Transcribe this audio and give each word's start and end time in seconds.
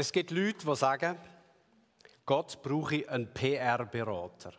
Es 0.00 0.12
gibt 0.12 0.30
Leute, 0.30 0.64
die 0.64 0.76
sagen, 0.76 1.18
Gott 2.24 2.62
brauche 2.62 3.08
einen 3.08 3.34
PR-Berater. 3.34 4.52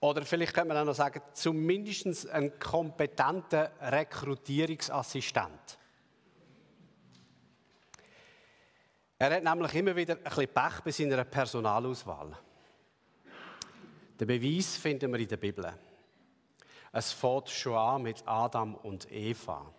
Oder 0.00 0.22
vielleicht 0.22 0.54
könnte 0.54 0.68
man 0.68 0.78
auch 0.78 0.86
noch 0.86 0.94
sagen, 0.94 1.20
zumindest 1.34 2.26
einen 2.30 2.58
kompetenten 2.58 3.68
Rekrutierungsassistent. 3.78 5.78
Er 9.18 9.36
hat 9.36 9.44
nämlich 9.44 9.74
immer 9.74 9.94
wieder 9.94 10.14
ein 10.14 10.22
bisschen 10.22 10.48
Pech 10.48 10.80
bei 10.82 10.90
seiner 10.90 11.24
Personalauswahl. 11.24 12.38
Den 14.18 14.26
Beweis 14.26 14.78
finden 14.78 15.12
wir 15.12 15.20
in 15.20 15.28
der 15.28 15.36
Bibel. 15.36 15.70
Es 16.90 17.12
fängt 17.12 17.50
schon 17.50 17.74
an 17.74 18.00
mit 18.00 18.26
Adam 18.26 18.76
und 18.76 19.12
Eva. 19.12 19.74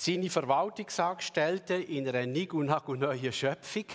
Seine 0.00 0.30
Verwaltungsangestellten 0.30 1.82
in 1.82 2.08
einer 2.08 2.24
Nigunagu 2.24 2.94
neuen 2.94 3.32
Schöpfung. 3.32 3.86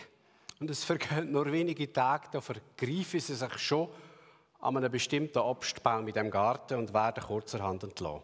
Und 0.60 0.70
es 0.70 0.84
vergehen 0.84 1.32
nur 1.32 1.50
wenige 1.50 1.94
Tage, 1.94 2.28
da 2.30 2.42
vergreifen 2.42 3.22
sie 3.22 3.34
sich 3.34 3.58
schon 3.60 3.88
an 4.60 4.76
einem 4.76 4.92
bestimmten 4.92 5.38
Obstbaum 5.38 6.06
in 6.10 6.14
dem 6.14 6.30
Garten 6.30 6.78
und 6.78 6.94
werden 6.94 7.24
kurzerhand 7.24 7.84
entlassen. 7.84 8.22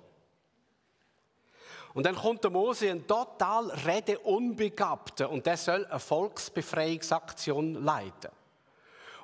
Und 1.93 2.05
dann 2.05 2.15
kommt 2.15 2.43
der 2.43 2.51
Mose, 2.51 2.91
ein 2.91 3.07
total 3.07 3.69
redeunbegabter, 3.69 5.29
und 5.29 5.45
der 5.45 5.55
soll 5.55 5.85
eine 5.85 6.01
Volksbefreiungsaktion 6.01 7.85
leiten. 7.85 8.31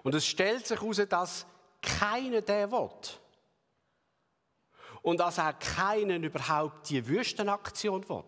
Und 0.02 0.16
es 0.16 0.26
stellt 0.26 0.66
sich 0.66 0.80
heraus, 0.80 1.02
dass 1.10 1.46
keiner 1.82 2.40
der 2.40 2.72
will. 2.72 2.90
Und 5.06 5.20
dass 5.20 5.38
auch 5.38 5.54
keinen 5.60 6.24
überhaupt 6.24 6.90
die 6.90 7.08
Wüstenaktion 7.08 8.10
will. 8.10 8.24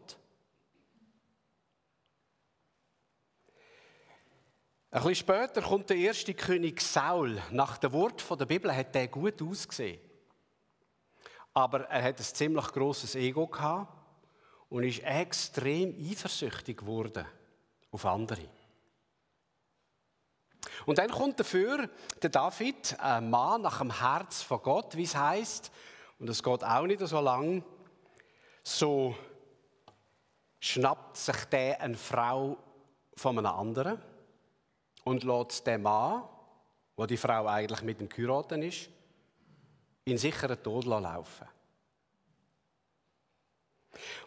Ein 4.91 5.01
bisschen 5.01 5.15
später 5.15 5.63
kommt 5.63 5.89
der 5.89 5.97
erste 5.97 6.35
König 6.35 6.79
Saul. 6.81 7.41
Nach 7.49 7.79
dem 7.79 7.91
Wort 7.93 8.23
der 8.39 8.45
Bibel 8.45 8.75
hat 8.75 8.95
er 8.95 9.07
gut 9.07 9.41
ausgesehen. 9.41 9.99
Aber 11.51 11.85
er 11.85 12.03
hat 12.03 12.19
ein 12.19 12.23
ziemlich 12.23 12.67
großes 12.67 13.15
Ego 13.15 13.47
gehabt 13.47 13.91
und 14.69 14.83
ist 14.83 14.99
extrem 14.99 15.95
eifersüchtig 15.99 16.77
geworden 16.77 17.25
auf 17.89 18.05
andere. 18.05 18.47
Und 20.85 20.99
dann 20.99 21.09
kommt 21.09 21.39
dafür 21.39 21.89
der 22.21 22.29
David, 22.29 22.99
ein 22.99 23.31
Mann 23.31 23.63
nach 23.63 23.79
dem 23.79 23.99
Herz 23.99 24.43
von 24.43 24.61
Gott, 24.61 24.95
wie 24.95 25.05
es 25.05 25.15
heißt, 25.15 25.71
und 26.19 26.29
es 26.29 26.41
geht 26.41 26.63
auch 26.63 26.85
nicht 26.85 26.99
so 26.99 27.19
lang, 27.19 27.63
so 28.63 29.15
schnappt 30.59 31.17
sich 31.17 31.45
der 31.45 31.81
eine 31.81 31.95
Frau 31.95 32.57
von 33.15 33.37
einem 33.37 33.47
anderen 33.47 34.01
und 35.03 35.23
lässt 35.23 35.65
den 35.65 35.81
Mann, 35.81 36.23
wo 36.95 37.05
die 37.05 37.17
Frau 37.17 37.45
eigentlich 37.47 37.81
mit 37.83 37.99
dem 37.99 38.09
geheiratet 38.09 38.63
ist, 38.63 38.89
in 40.05 40.17
sicheren 40.17 40.61
Tod 40.61 40.85
laufen. 40.85 41.47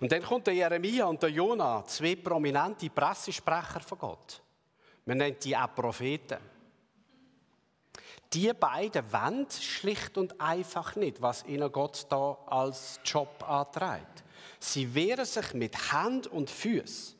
Und 0.00 0.10
dann 0.10 0.22
kommt 0.22 0.46
der 0.46 0.54
Jeremia 0.54 1.06
und 1.06 1.22
der 1.22 1.30
Jona, 1.30 1.84
zwei 1.84 2.16
prominente 2.16 2.90
Pressesprecher 2.90 3.80
von 3.80 3.98
Gott. 3.98 4.42
Man 5.04 5.18
nennt 5.18 5.44
die 5.44 5.56
auch 5.56 5.74
Propheten. 5.74 6.38
Die 8.32 8.52
beiden 8.52 9.12
wollen 9.12 9.46
schlicht 9.50 10.16
und 10.16 10.40
einfach 10.40 10.94
nicht, 10.94 11.20
was 11.20 11.44
ihnen 11.46 11.70
Gott 11.72 12.06
da 12.10 12.38
als 12.46 13.00
Job 13.04 13.42
antreibt. 13.48 14.22
Sie 14.60 14.94
wehren 14.94 15.24
sich 15.24 15.52
mit 15.54 15.92
Hand 15.92 16.28
und 16.28 16.48
Füßen. 16.48 17.18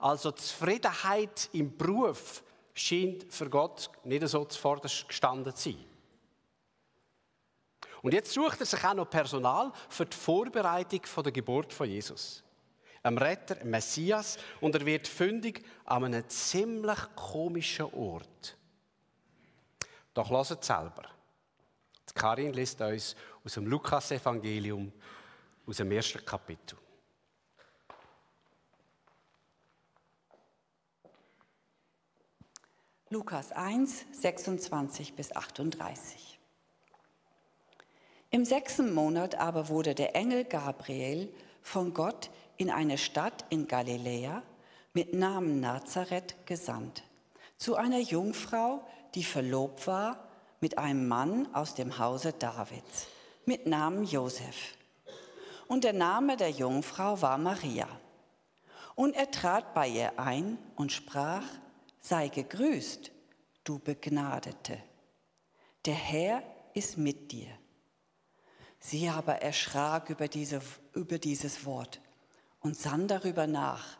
Also 0.00 0.32
Zufriedenheit 0.32 1.48
im 1.52 1.74
Beruf 1.76 2.42
scheint 2.74 3.32
für 3.32 3.48
Gott 3.48 3.88
nicht 4.04 4.26
so 4.28 4.44
zuvorderst 4.44 5.08
gestanden 5.08 5.54
zu 5.54 5.70
sein. 5.70 5.84
Und 8.02 8.12
jetzt 8.12 8.32
sucht 8.32 8.60
er 8.60 8.66
sich 8.66 8.84
auch 8.84 8.92
noch 8.92 9.08
Personal 9.08 9.72
für 9.88 10.04
die 10.04 10.14
Vorbereitung 10.14 11.00
der 11.24 11.32
Geburt 11.32 11.72
von 11.72 11.88
Jesus. 11.88 12.44
Ein 13.02 13.16
Retter, 13.16 13.58
ein 13.62 13.70
Messias, 13.70 14.36
und 14.60 14.74
er 14.74 14.84
wird 14.84 15.08
fündig 15.08 15.64
an 15.86 16.04
einem 16.04 16.28
ziemlich 16.28 16.98
komischen 17.16 17.86
Ort. 17.94 18.58
Doch 20.14 20.30
lasst 20.30 20.62
selber. 20.64 21.04
Die 22.08 22.14
Karin 22.14 22.52
liest 22.52 22.80
uns 22.80 23.16
aus 23.44 23.54
dem 23.54 23.66
Lukas-Evangelium, 23.66 24.92
aus 25.66 25.76
dem 25.78 25.90
ersten 25.90 26.24
Kapitel. 26.24 26.78
Lukas 33.10 33.52
1, 33.52 34.06
26 34.12 35.14
bis 35.14 35.34
38. 35.34 36.38
Im 38.30 38.44
sechsten 38.44 38.92
Monat 38.92 39.36
aber 39.36 39.68
wurde 39.68 39.94
der 39.94 40.16
Engel 40.16 40.44
Gabriel 40.44 41.32
von 41.62 41.94
Gott 41.94 42.30
in 42.56 42.70
eine 42.70 42.98
Stadt 42.98 43.44
in 43.50 43.68
Galiläa 43.68 44.42
mit 44.92 45.14
Namen 45.14 45.60
Nazareth 45.60 46.34
gesandt, 46.46 47.04
zu 47.56 47.76
einer 47.76 48.00
Jungfrau, 48.00 48.84
die 49.14 49.24
verlobt 49.24 49.86
war 49.86 50.28
mit 50.60 50.78
einem 50.78 51.06
Mann 51.06 51.52
aus 51.54 51.74
dem 51.74 51.98
Hause 51.98 52.32
Davids, 52.32 53.06
mit 53.44 53.66
Namen 53.66 54.04
Josef. 54.04 54.76
Und 55.68 55.84
der 55.84 55.92
Name 55.92 56.36
der 56.36 56.50
Jungfrau 56.50 57.20
war 57.20 57.38
Maria. 57.38 57.88
Und 58.94 59.14
er 59.14 59.30
trat 59.30 59.74
bei 59.74 59.88
ihr 59.88 60.18
ein 60.18 60.58
und 60.76 60.92
sprach, 60.92 61.44
sei 62.00 62.28
gegrüßt, 62.28 63.10
du 63.64 63.78
Begnadete. 63.78 64.78
Der 65.84 65.94
Herr 65.94 66.42
ist 66.74 66.96
mit 66.96 67.32
dir. 67.32 67.50
Sie 68.78 69.08
aber 69.08 69.36
erschrak 69.36 70.10
über, 70.10 70.28
diese, 70.28 70.60
über 70.92 71.18
dieses 71.18 71.64
Wort 71.64 72.00
und 72.60 72.76
sann 72.76 73.08
darüber 73.08 73.46
nach, 73.46 73.98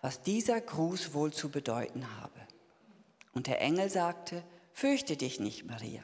was 0.00 0.22
dieser 0.22 0.60
Gruß 0.60 1.14
wohl 1.14 1.32
zu 1.32 1.50
bedeuten 1.50 2.06
habe. 2.20 2.40
Und 3.34 3.46
der 3.46 3.60
Engel 3.60 3.90
sagte, 3.90 4.42
fürchte 4.72 5.16
dich 5.16 5.40
nicht, 5.40 5.66
Maria, 5.66 6.02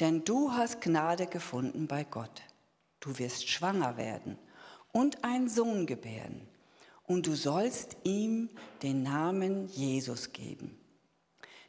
denn 0.00 0.24
du 0.24 0.52
hast 0.52 0.80
Gnade 0.80 1.26
gefunden 1.26 1.86
bei 1.86 2.04
Gott. 2.04 2.42
Du 3.00 3.18
wirst 3.18 3.48
schwanger 3.48 3.96
werden 3.96 4.38
und 4.92 5.24
einen 5.24 5.48
Sohn 5.48 5.86
gebären, 5.86 6.48
und 7.06 7.26
du 7.26 7.34
sollst 7.34 7.98
ihm 8.04 8.48
den 8.82 9.02
Namen 9.02 9.68
Jesus 9.68 10.32
geben. 10.32 10.78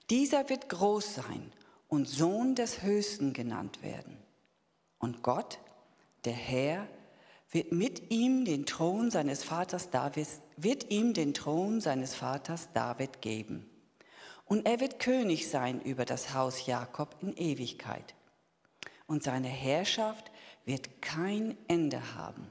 Dieser 0.10 0.48
wird 0.50 0.70
groß 0.70 1.16
sein 1.16 1.52
und 1.90 2.08
Sohn 2.08 2.56
des 2.56 2.84
Höchsten 2.84 3.34
genannt 3.34 3.82
werden. 3.84 4.18
Und 4.98 5.24
Gott 5.24 5.60
der 6.24 6.34
Herr 6.34 6.88
wird 7.52 7.72
mit 7.72 8.12
ihm 8.12 8.46
den 8.46 8.66
Thron 8.66 9.12
seines 9.12 9.44
Vaters 9.44 9.90
David, 9.90 10.28
wird 10.58 10.90
ihm 10.90 11.14
den 11.14 11.34
Thron 11.34 11.82
seines 11.82 12.16
Vaters 12.16 12.70
David 12.74 13.22
geben. 13.22 13.70
Und 14.46 14.66
er 14.66 14.80
wird 14.80 15.00
König 15.00 15.50
sein 15.50 15.82
über 15.82 16.06
das 16.06 16.34
Haus 16.34 16.66
Jakob 16.66 17.16
in 17.22 17.36
Ewigkeit. 17.36 18.16
Und 19.08 19.24
seine 19.24 19.48
Herrschaft 19.48 20.32
wird 20.66 21.02
kein 21.02 21.58
Ende 21.68 22.16
haben. 22.16 22.50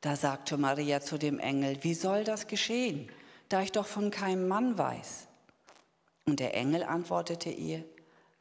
Da 0.00 0.16
sagte 0.16 0.56
Maria 0.56 1.00
zu 1.00 1.18
dem 1.18 1.38
Engel, 1.38 1.82
wie 1.84 1.94
soll 1.94 2.24
das 2.24 2.48
geschehen, 2.48 3.10
da 3.48 3.62
ich 3.62 3.72
doch 3.72 3.86
von 3.86 4.10
keinem 4.10 4.48
Mann 4.48 4.76
weiß? 4.76 5.28
Und 6.26 6.40
der 6.40 6.54
Engel 6.54 6.82
antwortete 6.82 7.50
ihr, 7.50 7.84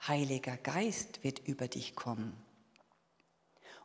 Heiliger 0.07 0.57
Geist 0.57 1.23
wird 1.23 1.39
über 1.47 1.67
dich 1.67 1.95
kommen 1.95 2.35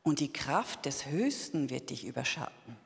und 0.07 0.21
die 0.21 0.33
Kraft 0.33 0.87
des 0.87 1.07
Höchsten 1.07 1.69
wird 1.69 1.91
dich 1.91 2.05
überschatten. 2.05 2.77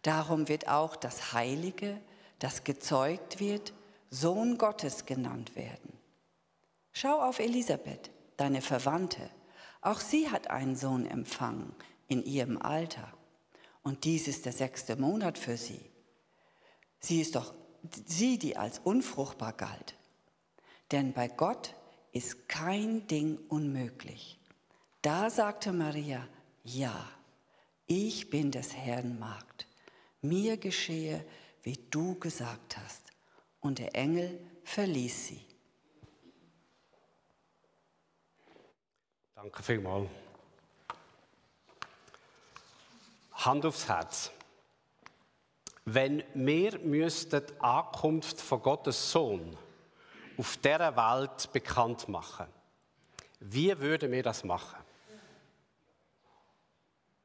Darum 0.00 0.48
wird 0.48 0.66
auch 0.66 0.96
das 0.96 1.34
Heilige, 1.34 2.00
das 2.38 2.64
gezeugt 2.64 3.38
wird, 3.38 3.74
Sohn 4.10 4.58
Gottes 4.58 5.06
genannt 5.06 5.56
werden. 5.56 5.92
Schau 6.92 7.20
auf 7.20 7.38
Elisabeth, 7.38 8.10
deine 8.36 8.62
Verwandte. 8.62 9.30
Auch 9.80 10.00
sie 10.00 10.30
hat 10.30 10.50
einen 10.50 10.76
Sohn 10.76 11.06
empfangen 11.06 11.74
in 12.08 12.24
ihrem 12.24 12.60
Alter. 12.60 13.12
Und 13.82 14.04
dies 14.04 14.28
ist 14.28 14.46
der 14.46 14.52
sechste 14.52 14.96
Monat 14.96 15.38
für 15.38 15.56
sie. 15.56 15.90
Sie 17.00 17.20
ist 17.20 17.36
doch 17.36 17.54
sie, 18.06 18.38
die 18.38 18.56
als 18.56 18.80
unfruchtbar 18.80 19.52
galt. 19.52 19.96
Denn 20.90 21.12
bei 21.12 21.28
Gott 21.28 21.74
ist 22.12 22.48
kein 22.48 23.06
Ding 23.06 23.38
unmöglich. 23.48 24.40
Da 25.02 25.30
sagte 25.30 25.72
Maria, 25.72 26.26
ja, 26.64 27.08
ich 27.86 28.30
bin 28.30 28.50
des 28.50 28.74
Herrn 28.74 29.18
Magd. 29.18 29.66
Mir 30.20 30.56
geschehe, 30.56 31.24
wie 31.62 31.78
du 31.90 32.18
gesagt 32.18 32.76
hast. 32.76 33.07
Und 33.60 33.78
der 33.78 33.94
Engel 33.94 34.38
verließ 34.64 35.26
sie. 35.26 35.44
Danke 39.34 39.62
vielmals. 39.62 40.08
Hand 43.32 43.64
aufs 43.64 43.88
Herz. 43.88 44.32
Wenn 45.84 46.22
wir 46.34 46.72
die 46.78 47.60
Ankunft 47.60 48.40
von 48.40 48.60
Gottes 48.60 49.10
Sohn 49.10 49.56
auf 50.36 50.56
dieser 50.58 50.96
Welt 50.96 51.50
bekannt 51.52 52.08
machen, 52.08 52.46
wie 53.40 53.78
würden 53.78 54.10
wir 54.10 54.22
das 54.22 54.44
machen? 54.44 54.76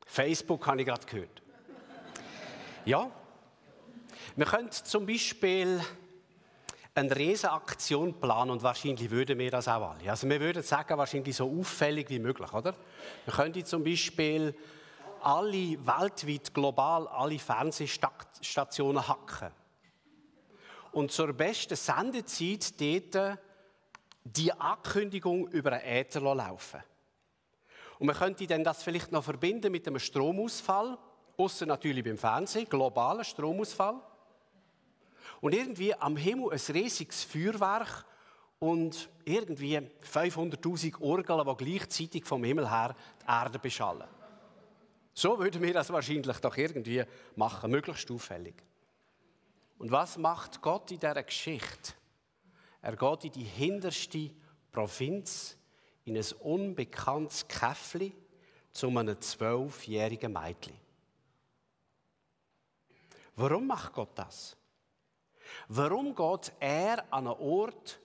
Facebook 0.06 0.66
habe 0.68 0.82
ich 0.82 0.88
gerade 0.88 1.06
gehört. 1.06 1.42
Ja, 2.86 3.10
wir 4.36 4.46
können 4.46 4.72
zum 4.72 5.06
Beispiel 5.08 5.82
eine 6.96 7.16
Riesenaktion 7.16 8.20
planen 8.20 8.52
und 8.52 8.62
wahrscheinlich 8.62 9.10
würden 9.10 9.40
wir 9.40 9.50
das 9.50 9.68
auch 9.68 9.92
alle. 9.92 10.10
Also 10.10 10.30
wir 10.30 10.40
würden 10.40 10.62
sagen, 10.62 10.98
wahrscheinlich 10.98 11.36
so 11.36 11.50
auffällig 11.60 12.10
wie 12.10 12.20
möglich, 12.20 12.54
oder? 12.54 12.76
Wir 13.26 13.34
könnten 13.34 13.66
zum 13.66 13.84
Beispiel 13.84 14.56
alle 15.22 15.78
weltweit, 15.86 16.54
global, 16.54 17.08
alle 17.08 17.40
Fernsehstationen 17.40 19.08
hacken. 19.08 19.50
Und 20.92 21.12
zur 21.12 21.34
besten 21.34 21.76
Sendezeit 21.76 22.80
dort 22.80 23.40
die 24.24 24.54
Ankündigung 24.54 25.48
über 25.48 25.72
einen 25.72 25.86
Äther 25.86 26.22
laufen. 26.22 26.82
Und 27.98 28.08
man 28.08 28.16
könnte 28.16 28.46
dann 28.46 28.64
das 28.64 28.84
vielleicht 28.84 29.12
noch 29.12 29.24
verbinden 29.24 29.72
mit 29.72 29.88
einem 29.88 30.00
Stromausfall, 30.00 30.98
außer 31.38 31.66
natürlich 31.66 32.04
beim 32.04 32.18
Fernsehen, 32.18 32.70
globalen 32.70 33.24
Stromausfall. 33.24 33.96
Und 35.44 35.54
irgendwie 35.54 35.94
am 35.94 36.16
Himmel 36.16 36.54
ein 36.54 36.74
riesiges 36.74 37.26
Feuerwerk 37.26 38.06
und 38.60 39.10
irgendwie 39.26 39.78
500.000 39.78 41.02
Orgeln, 41.02 41.46
die 41.46 41.66
gleichzeitig 41.66 42.26
vom 42.26 42.46
Himmel 42.46 42.72
her 42.72 42.96
die 43.22 43.30
Erde 43.30 43.60
beschallen. 43.60 44.08
So 45.14 45.38
würden 45.38 45.62
wir 45.62 45.74
das 45.74 45.92
wahrscheinlich 45.92 46.38
doch 46.38 46.56
irgendwie 46.56 47.04
machen, 47.36 47.72
möglichst 47.72 48.10
auffällig. 48.10 48.56
Und 49.80 49.92
was 49.92 50.18
macht 50.18 50.62
Gott 50.62 50.90
in 50.92 51.00
dieser 51.02 51.24
Geschichte? 51.24 51.92
Er 52.82 52.96
geht 52.96 53.26
in 53.26 53.32
die 53.34 53.44
hinterste 53.44 54.32
Provinz, 54.72 55.58
in 56.06 56.16
ein 56.16 56.32
unbekanntes 56.40 57.46
Käffli, 57.50 58.16
zu 58.72 58.88
einem 58.98 59.20
zwölfjährigen 59.20 60.32
Mädchen. 60.32 60.78
Warum 63.36 63.68
macht 63.68 63.92
Gott 63.92 64.12
das? 64.16 64.56
Warum 65.68 66.16
geht 66.16 66.52
er 66.60 67.00
an 67.12 67.28
einen 67.28 67.38
Ort, 67.40 68.00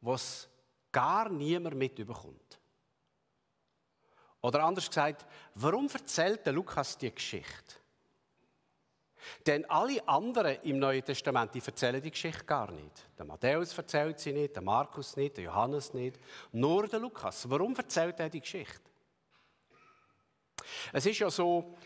wo 0.00 0.14
es 0.14 0.48
gar 0.90 1.28
niemand 1.28 1.76
mitbekommt? 1.76 2.60
Oder 4.40 4.64
anders 4.64 4.88
gesagt, 4.88 5.24
warum 5.54 5.88
erzählt 5.88 6.44
der 6.44 6.52
Lukas 6.52 6.98
die 6.98 7.14
Geschichte? 7.14 7.76
Denn 9.46 9.64
alle 9.70 10.06
anderen 10.08 10.56
im 10.62 10.80
Neuen 10.80 11.04
Testament, 11.04 11.54
die 11.54 11.62
erzählen 11.64 12.02
die 12.02 12.10
Geschichte 12.10 12.44
gar 12.44 12.70
nicht. 12.72 13.06
Der 13.16 13.24
Matthäus 13.24 13.76
erzählt 13.76 14.18
sie 14.18 14.32
nicht, 14.32 14.56
der 14.56 14.62
Markus 14.62 15.16
nicht, 15.16 15.36
der 15.36 15.44
Johannes 15.44 15.94
nicht, 15.94 16.18
nur 16.50 16.88
der 16.88 16.98
Lukas. 16.98 17.48
Warum 17.48 17.74
erzählt 17.76 18.18
er 18.18 18.28
die 18.28 18.40
Geschichte? 18.40 18.90
Es 20.92 21.06
ist 21.06 21.18
ja 21.18 21.30
so, 21.30 21.76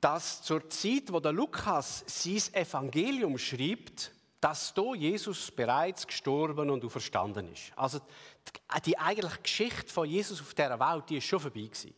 dass 0.00 0.42
zur 0.42 0.68
Zeit, 0.68 1.12
wo 1.12 1.20
der 1.20 1.32
Lukas 1.32 2.04
sein 2.06 2.54
Evangelium 2.54 3.36
schreibt, 3.38 4.12
dass 4.40 4.72
da 4.72 4.94
Jesus 4.94 5.50
bereits 5.50 6.06
gestorben 6.06 6.70
und 6.70 6.84
auferstanden 6.84 7.52
ist. 7.52 7.72
Also 7.76 8.00
die 8.86 8.98
eigentliche 8.98 9.42
Geschichte 9.42 9.92
von 9.92 10.08
Jesus 10.08 10.40
auf 10.40 10.54
dieser 10.54 10.80
Welt, 10.80 11.04
die 11.10 11.18
ist 11.18 11.24
schon 11.24 11.40
vorbei 11.40 11.60
gewesen. 11.60 11.94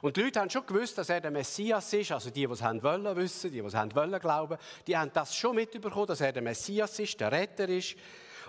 Und 0.00 0.16
die 0.16 0.22
Leute 0.22 0.40
haben 0.40 0.48
schon 0.48 0.64
gewusst, 0.64 0.96
dass 0.96 1.10
er 1.10 1.20
der 1.20 1.30
Messias 1.30 1.92
ist. 1.92 2.12
Also 2.12 2.30
die, 2.30 2.46
die 2.46 2.52
es 2.52 2.62
haben 2.62 2.82
wollen 2.82 3.14
wissen, 3.16 3.50
die, 3.50 3.60
die 3.60 3.66
es 3.66 3.74
haben 3.74 3.94
wollen 3.94 4.18
glauben, 4.18 4.56
die 4.86 4.96
haben 4.96 5.10
das 5.12 5.36
schon 5.36 5.56
mitbekommen, 5.56 6.06
dass 6.06 6.22
er 6.22 6.32
der 6.32 6.42
Messias 6.42 6.98
ist, 6.98 7.20
der 7.20 7.32
Retter 7.32 7.68
ist. 7.68 7.96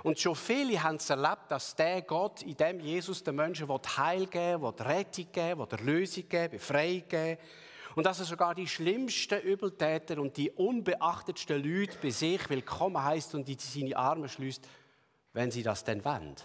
Und 0.04 0.18
schon 0.18 0.36
viele 0.36 0.82
haben 0.82 0.96
es 0.96 1.10
erlebt, 1.10 1.50
dass 1.50 1.76
der 1.76 2.02
Gott, 2.04 2.42
in 2.42 2.56
dem 2.56 2.80
Jesus 2.80 3.24
den 3.24 3.36
Menschen 3.36 3.68
Heil 3.98 4.28
geben 4.28 4.64
will, 4.64 4.74
Rettung 4.80 5.28
geben 5.32 5.60
will, 5.60 5.80
Lösung 5.86 6.30
geben, 6.30 6.52
Befreiung 6.52 7.04
geben 7.08 7.38
und 7.96 8.06
dass 8.06 8.20
er 8.20 8.26
sogar 8.26 8.56
die 8.56 8.68
schlimmsten 8.68 9.42
Übeltäter 9.42 10.20
und 10.20 10.38
die 10.38 10.52
unbeachtetsten 10.52 11.64
Leute 11.64 11.98
bei 12.02 12.10
sich 12.10 12.50
willkommen 12.50 13.04
heißt 13.04 13.36
und 13.36 13.48
die 13.48 13.58
seine 13.60 13.98
Arme 13.98 14.30
schließt, 14.30 14.68
wenn 15.34 15.52
sie 15.52 15.64
das 15.64 15.84
denn 15.84 16.04
wollen. 16.04 16.36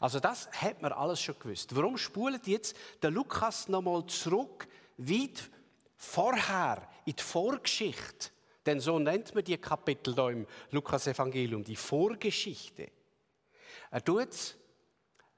Also 0.00 0.20
das 0.20 0.50
hat 0.50 0.82
man 0.82 0.92
alles 0.92 1.20
schon 1.20 1.38
gewusst. 1.38 1.74
Warum 1.74 1.96
spult 1.96 2.46
jetzt 2.46 2.76
der 3.02 3.10
Lukas 3.10 3.68
nochmal 3.68 4.04
zurück, 4.06 4.66
weit 4.96 5.50
vorher 5.96 6.88
in 7.04 7.14
die 7.14 7.22
Vorgeschichte? 7.22 8.30
Denn 8.66 8.80
so 8.80 8.98
nennt 8.98 9.34
man 9.34 9.44
die 9.44 9.56
Kapitel 9.56 10.14
da 10.14 10.30
im 10.30 10.46
Lukas-Evangelium, 10.70 11.64
die 11.64 11.76
Vorgeschichte. 11.76 12.90
Er 13.90 14.04
tut 14.04 14.28
es, 14.28 14.56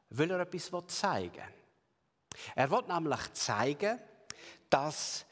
weil 0.08 0.30
er 0.30 0.40
etwas 0.40 0.70
zeigen 0.88 1.34
will. 1.34 1.44
Er 2.54 2.70
will 2.70 2.82
nämlich 2.88 3.32
zeigen, 3.34 4.00
dass 4.70 5.26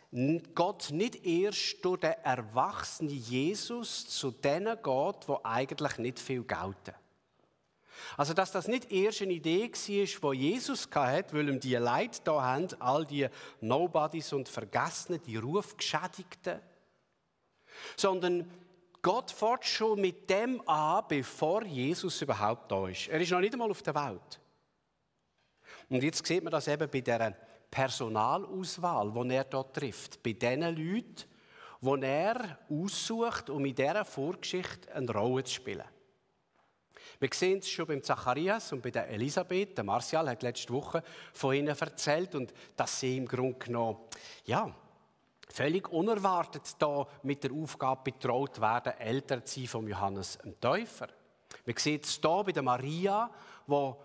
Gott 0.55 0.91
nicht 0.91 1.25
erst 1.25 1.85
durch 1.85 2.01
den 2.01 2.15
erwachsenen 2.23 3.11
Jesus 3.11 4.09
zu 4.09 4.31
denen 4.31 4.77
geht, 4.77 5.29
wo 5.29 5.41
eigentlich 5.43 5.99
nicht 5.99 6.19
viel 6.19 6.45
gelten. 6.45 6.95
Also, 8.17 8.33
dass 8.33 8.53
das 8.53 8.69
nicht 8.69 8.91
erst 8.93 9.23
eine 9.23 9.33
Idee 9.33 9.71
war, 9.71 10.33
die 10.33 10.39
Jesus 10.39 10.89
hatte, 10.95 11.37
weil 11.37 11.49
ihm 11.49 11.61
die 11.61 11.75
Leute 11.75 12.21
da 12.25 12.43
haben, 12.43 12.69
all 12.79 13.05
die 13.05 13.29
Nobodies 13.61 14.33
und 14.33 14.49
Vergessenen, 14.49 15.21
die 15.23 15.37
Rufgeschädigten, 15.37 16.61
sondern 17.97 18.51
Gott 19.03 19.31
fährt 19.31 19.65
schon 19.65 20.01
mit 20.01 20.29
dem 20.29 20.67
an, 20.69 21.05
bevor 21.09 21.65
Jesus 21.65 22.21
überhaupt 22.23 22.71
da 22.71 22.89
ist. 22.89 23.09
Er 23.09 23.21
ist 23.21 23.31
noch 23.31 23.41
nicht 23.41 23.53
einmal 23.53 23.71
auf 23.71 23.83
der 23.83 23.95
Welt. 23.95 24.41
Und 25.89 26.03
jetzt 26.03 26.25
sieht 26.27 26.43
man 26.43 26.51
das 26.51 26.69
eben 26.69 26.91
bei 26.91 27.01
dieser 27.01 27.35
Personalauswahl, 27.71 29.13
die 29.13 29.35
er 29.35 29.45
dort 29.45 29.75
trifft, 29.75 30.23
bei 30.23 30.33
den 30.33 30.63
Leuten, 30.63 31.25
die 31.81 32.07
er 32.07 32.59
aussucht, 32.71 33.51
um 33.51 33.65
in 33.65 33.75
dieser 33.75 34.05
Vorgeschichte 34.05 34.93
eine 34.95 35.11
Rolle 35.13 35.45
zu 35.45 35.55
spielen. 35.55 35.85
Wir 37.21 37.31
sehen 37.33 37.59
es 37.59 37.69
schon 37.69 37.87
beim 37.87 38.03
Zacharias 38.03 38.73
und 38.73 38.83
bei 38.83 38.91
der 38.91 39.09
Elisabeth. 39.09 39.77
Der 39.77 39.85
Martial 39.85 40.29
hat 40.29 40.43
letzte 40.43 40.73
Woche 40.73 41.03
von 41.33 41.55
ihnen 41.55 41.69
erzählt 41.69 42.35
und 42.37 42.53
dass 42.77 43.01
sie 43.01 43.17
im 43.17 43.27
Grunde 43.27 43.59
genommen, 43.59 43.99
ja, 44.45 44.73
völlig 45.49 45.89
unerwartet 45.89 46.63
da 46.79 47.07
mit 47.25 47.43
der 47.43 47.53
Aufgabe 47.53 48.13
betraut 48.13 48.61
werden, 48.61 48.93
älter 48.99 49.45
zu 49.45 49.61
sein 49.61 49.69
von 49.69 49.89
Johannes 49.89 50.39
dem 50.39 50.61
Täufer. 50.61 51.09
Wir 51.65 51.75
sehen 51.77 52.01
es 52.03 52.21
hier 52.23 52.43
bei 52.45 52.53
der 52.53 52.63
Maria, 52.63 53.31
wo 53.67 54.01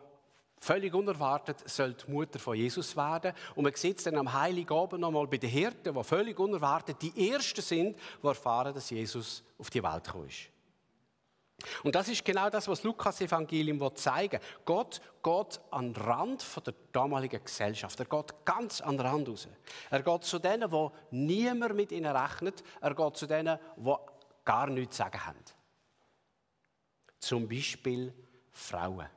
Völlig 0.64 0.94
unerwartet 0.94 1.70
soll 1.70 1.94
die 1.94 2.10
Mutter 2.10 2.40
von 2.40 2.56
Jesus 2.56 2.96
werden. 2.96 3.34
Und 3.54 3.66
man 3.66 3.74
sieht 3.76 3.98
es 3.98 4.06
dann 4.06 4.16
am 4.16 4.32
Heiligen 4.32 4.74
Abend 4.74 5.02
nochmal 5.02 5.28
bei 5.28 5.36
den 5.36 5.50
Hirten, 5.50 5.94
die 5.94 6.04
völlig 6.06 6.40
unerwartet 6.40 7.02
die 7.02 7.32
Ersten 7.32 7.62
sind, 7.62 8.00
die 8.22 8.28
erfahren, 8.28 8.74
dass 8.74 8.90
Jesus 8.90 9.44
auf 9.58 9.70
die 9.70 9.84
Welt 9.84 10.06
gekommen 10.06 10.30
ist. 10.30 10.48
Und 11.84 11.94
das 11.94 12.08
ist 12.08 12.24
genau 12.24 12.50
das, 12.50 12.66
was 12.70 12.82
Lukas 12.82 13.20
Evangelium 13.20 13.94
zeigen 13.94 14.40
will. 14.40 14.48
Gott 14.64 15.02
geht 15.22 15.60
an 15.70 15.94
den 15.94 16.02
Rand 16.02 16.46
der 16.66 16.74
damaligen 16.94 17.44
Gesellschaft. 17.44 18.00
Er 18.00 18.06
geht 18.06 18.46
ganz 18.46 18.80
an 18.80 18.96
den 18.96 19.06
Rand 19.06 19.28
raus. 19.28 19.50
Er 19.90 20.02
geht 20.02 20.24
zu 20.24 20.40
denen, 20.40 20.72
wo 20.72 20.94
niemand 21.12 21.76
mit 21.76 21.92
ihnen 21.92 22.16
rechnet. 22.16 22.64
Er 22.80 22.96
geht 22.96 23.18
zu 23.18 23.28
denen, 23.28 23.60
die 23.76 23.96
gar 24.46 24.68
nichts 24.68 24.96
zu 24.96 25.04
sagen 25.04 25.26
haben. 25.26 25.44
Zum 27.20 27.50
Beispiel 27.50 28.14
Frauen. 28.54 29.10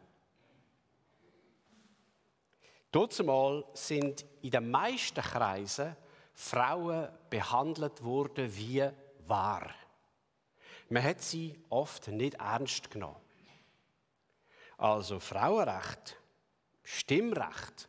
Dazumal 2.90 3.64
sind 3.75 4.25
in 4.43 4.50
den 4.50 4.71
meisten 4.71 5.21
Kreisen 5.21 5.97
Frauen 6.35 7.09
behandelt 7.31 8.02
worden 8.02 8.55
wie 8.57 8.88
wahr. 9.26 9.71
Man 10.88 11.02
hat 11.02 11.21
sie 11.21 11.59
oft 11.69 12.09
nicht 12.09 12.35
ernst 12.35 12.90
genommen. 12.90 13.21
Also 14.78 15.19
Frauenrecht, 15.19 16.16
Stimmrecht, 16.83 17.88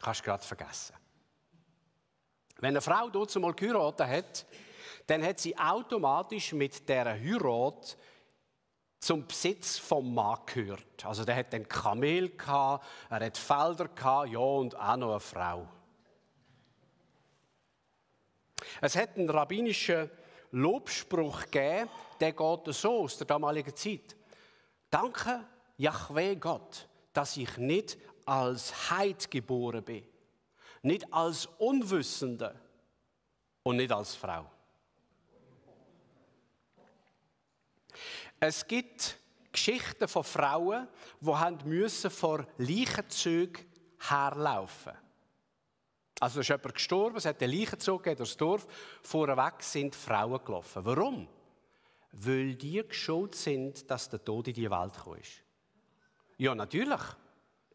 kannst 0.00 0.20
du 0.20 0.24
gerade 0.24 0.44
vergessen. 0.44 0.96
Wenn 2.56 2.70
eine 2.70 2.80
Frau 2.80 3.08
dazumal 3.10 3.54
geheiratet 3.54 4.06
hat, 4.06 4.46
dann 5.06 5.24
hat 5.24 5.40
sie 5.40 5.56
automatisch 5.56 6.52
mit 6.52 6.88
der 6.88 7.06
Heirat 7.20 7.96
zum 9.00 9.26
Besitz 9.26 9.78
vom 9.78 10.14
Mann 10.14 10.38
gehört. 10.46 11.04
Also 11.04 11.24
der 11.24 11.34
hat 11.34 11.54
ein 11.54 11.66
Kamel 11.66 12.36
gehabt, 12.36 12.84
er 13.08 13.24
hat 13.24 13.38
Felder 13.38 13.88
gehabt, 13.88 14.28
ja 14.28 14.38
und 14.38 14.78
auch 14.78 14.96
noch 14.96 15.10
eine 15.10 15.20
Frau. 15.20 15.66
Es 18.80 18.94
hat 18.94 19.16
einen 19.16 19.30
rabbinischen 19.30 20.10
Lobspruch 20.52 21.44
gegeben, 21.44 21.88
der 22.20 22.32
geht 22.32 22.74
so 22.74 23.04
aus 23.04 23.16
der 23.16 23.26
damaligen 23.26 23.74
Zeit. 23.74 24.16
Danke, 24.90 25.46
Yahweh 25.78 26.36
Gott, 26.36 26.86
dass 27.12 27.36
ich 27.36 27.56
nicht 27.56 27.96
als 28.26 28.90
Heid 28.90 29.30
geboren 29.30 29.82
bin, 29.82 30.04
nicht 30.82 31.10
als 31.12 31.46
Unwissende 31.46 32.54
und 33.62 33.76
nicht 33.76 33.92
als 33.92 34.14
Frau. 34.14 34.50
Es 38.38 38.66
gibt 38.66 39.18
Geschichten 39.52 40.08
von 40.08 40.24
Frauen, 40.24 40.88
die 41.20 41.30
haben 41.30 41.58
müssen 41.64 42.10
vor 42.10 42.46
Leichenzügen 42.58 43.64
herlaufen. 43.98 44.92
Also 46.20 46.40
ist 46.40 46.48
jemand 46.48 46.74
gestorben, 46.74 47.16
es 47.16 47.24
hat 47.24 47.42
einen 47.42 47.58
Leichenzug 47.58 48.04
durchs 48.04 48.36
Dorf, 48.36 48.66
vorweg 49.02 49.62
sind 49.62 49.96
Frauen 49.96 50.44
gelaufen. 50.44 50.84
Warum? 50.84 51.28
Weil 52.12 52.54
die 52.56 52.86
geschaut 52.86 53.34
sind, 53.34 53.90
dass 53.90 54.08
der 54.08 54.22
Tod 54.22 54.48
in 54.48 54.54
die 54.54 54.70
Welt 54.70 54.94
gekommen 54.94 55.20
ist. 55.20 55.42
Ja, 56.36 56.54
natürlich. 56.54 57.00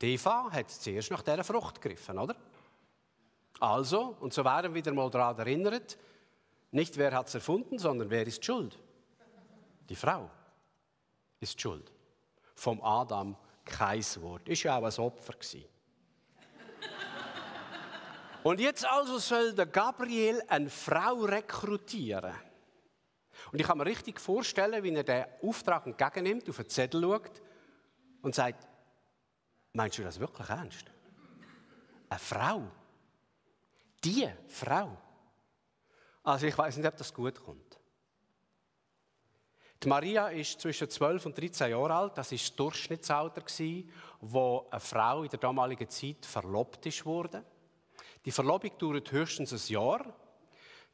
Die 0.02 0.14
Eva 0.14 0.52
hat 0.52 0.70
zuerst 0.70 1.10
nach 1.10 1.22
dieser 1.22 1.44
Frucht 1.44 1.82
gegriffen, 1.82 2.20
oder? 2.20 2.36
Also, 3.60 4.18
und 4.20 4.34
so 4.34 4.44
werden 4.44 4.74
wir 4.74 4.84
wieder 4.84 4.94
mal 4.94 5.10
daran 5.10 5.38
erinnert, 5.40 5.98
nicht 6.72 6.98
wer 6.98 7.14
hat 7.14 7.28
es 7.30 7.36
erfunden, 7.36 7.80
sondern 7.80 8.10
wer 8.10 8.28
ist 8.28 8.44
schuld? 8.44 8.78
Die 9.90 9.96
Frau 9.96 10.30
ist 11.40 11.60
schuld. 11.60 11.92
Vom 12.56 12.82
Adam 12.82 13.36
kein 13.64 14.04
Wort. 14.22 14.48
Ist 14.48 14.64
ja 14.64 14.78
auch 14.78 14.84
ein 14.84 15.04
Opfer 15.04 15.34
gewesen. 15.34 15.66
Und 18.44 18.60
jetzt 18.60 18.86
also 18.86 19.18
soll 19.18 19.54
der 19.54 19.66
Gabriel 19.66 20.42
eine 20.48 20.70
Frau 20.70 21.24
rekrutieren. 21.24 22.34
Und 23.52 23.60
ich 23.60 23.68
kann 23.68 23.78
mir 23.78 23.86
richtig 23.86 24.20
vorstellen, 24.20 24.84
wie 24.84 24.94
er 24.94 25.04
den 25.04 25.26
Auftrag 25.42 25.86
entgegennimmt, 25.86 26.50
auf 26.50 26.58
den 26.58 26.70
Zettel 26.70 27.02
schaut 27.02 27.42
und 28.22 28.34
sagt, 28.34 28.68
meinst 29.74 29.98
du 29.98 30.04
das 30.04 30.20
wirklich 30.20 30.50
ernst? 30.50 30.86
Eine 32.10 32.20
Frau? 32.20 32.64
Die 34.04 34.30
Frau? 34.48 34.98
Also 36.24 36.48
ich 36.48 36.58
weiß 36.58 36.78
nicht, 36.78 36.88
ob 36.88 36.98
das 36.98 37.14
gut 37.14 37.44
kommt. 37.44 37.80
Die 39.86 39.90
Maria 39.90 40.30
ist 40.30 40.60
zwischen 40.60 40.90
12 40.90 41.28
und 41.28 41.38
13 41.38 41.70
Jahre 41.70 41.94
alt. 41.94 42.18
Das 42.18 42.32
ist 42.32 42.50
das 42.50 42.56
Durchschnittsalter, 42.56 43.44
wo 44.20 44.66
eine 44.72 44.80
Frau 44.80 45.22
in 45.22 45.30
der 45.30 45.38
damaligen 45.38 45.88
Zeit 45.88 46.26
verlobt 46.26 47.06
worden. 47.06 47.44
Die 48.26 48.32
Verlobung 48.32 48.72
dauert 48.80 49.12
höchstens 49.12 49.54
ein 49.54 49.72
Jahr. 49.72 50.04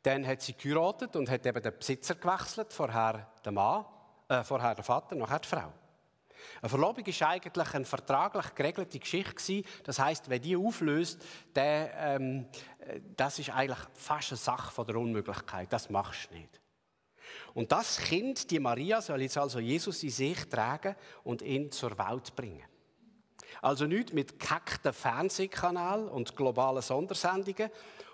Dann 0.03 0.27
hat 0.27 0.41
sie 0.41 0.55
geheiratet 0.57 1.15
und 1.15 1.29
hat 1.29 1.45
eben 1.45 1.61
den 1.61 1.77
Besitzer 1.77 2.15
gewechselt, 2.15 2.73
vorher 2.73 3.31
der 3.45 3.51
Mann, 3.53 3.85
äh, 4.27 4.43
vorher 4.43 4.75
der 4.75 4.83
Vater, 4.83 5.15
nachher 5.15 5.39
die 5.39 5.47
Frau. 5.47 5.71
Eine 6.61 6.69
Verlobung 6.69 7.05
ist 7.05 7.23
eigentlich 7.23 7.73
eine 7.73 7.85
vertraglich 7.85 8.53
geregelte 8.55 8.99
Geschichte 8.99 9.63
Das 9.85 9.99
heißt, 9.99 10.29
wenn 10.29 10.41
die 10.41 10.57
auflöst, 10.57 11.23
der, 11.55 11.93
ähm, 11.97 12.45
das 13.15 13.39
ist 13.39 13.51
eigentlich 13.51 13.79
fast 13.93 14.31
eine 14.31 14.37
Sache 14.37 14.83
der 14.83 14.97
Unmöglichkeit. 14.97 15.71
Das 15.71 15.89
machst 15.89 16.29
du 16.29 16.35
nicht. 16.35 16.60
Und 17.53 17.71
das 17.71 17.97
Kind, 17.97 18.49
die 18.51 18.59
Maria, 18.59 19.01
soll 19.01 19.21
jetzt 19.21 19.37
also 19.37 19.59
Jesus 19.59 20.03
in 20.03 20.09
sich 20.09 20.49
tragen 20.49 20.95
und 21.23 21.41
ihn 21.41 21.71
zur 21.71 21.97
Welt 21.97 22.35
bringen. 22.35 22.63
Also 23.61 23.85
nicht 23.85 24.13
mit 24.13 24.39
gehackten 24.39 24.93
Fernsehkanal 24.93 26.07
und 26.07 26.35
globalen 26.35 26.81
Sondersendungen 26.81 27.69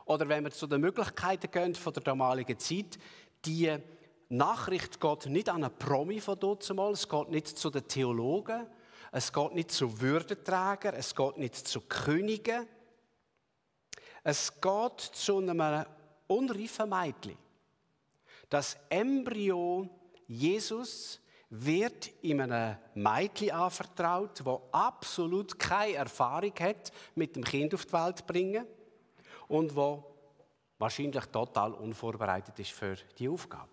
oder 0.05 0.27
wenn 0.27 0.43
wir 0.43 0.51
zu 0.51 0.67
den 0.67 0.81
Möglichkeiten 0.81 1.51
gehen 1.51 1.75
von 1.75 1.93
der 1.93 2.03
damaligen 2.03 2.57
Zeit, 2.57 2.97
die 3.45 3.77
Nachricht 4.29 4.99
geht 4.99 5.25
nicht 5.27 5.49
an 5.49 5.63
einen 5.63 5.77
Promi 5.77 6.19
von 6.19 6.39
dort 6.39 6.67
mal, 6.73 6.91
es 6.91 7.07
geht 7.07 7.29
nicht 7.29 7.47
zu 7.47 7.69
den 7.69 7.87
Theologen, 7.87 8.67
es 9.11 9.31
geht 9.31 9.53
nicht 9.53 9.71
zu 9.71 10.01
Würdenträgern, 10.01 10.95
es 10.95 11.15
geht 11.15 11.37
nicht 11.37 11.55
zu 11.55 11.81
Königen, 11.81 12.67
es 14.23 14.59
geht 14.59 14.99
zu 14.99 15.37
einem 15.37 15.85
unreifen 16.27 16.89
Mädchen. 16.89 17.37
Das 18.49 18.77
Embryo 18.89 19.89
Jesus 20.27 21.21
wird 21.49 22.07
in 22.21 22.41
einem 22.41 22.77
Mädchen 22.95 23.51
anvertraut, 23.51 24.41
das 24.45 24.59
absolut 24.71 25.57
keine 25.57 25.93
Erfahrung 25.93 26.53
hat 26.59 26.91
mit 27.15 27.35
dem 27.35 27.43
Kind 27.43 27.73
auf 27.73 27.85
die 27.85 27.93
Welt 27.93 28.27
bringen 28.27 28.65
und 29.47 29.73
wo 29.75 30.03
wahrscheinlich 30.77 31.25
total 31.25 31.73
unvorbereitet 31.73 32.59
ist 32.59 32.71
für 32.71 32.95
die 33.17 33.29
Aufgabe. 33.29 33.69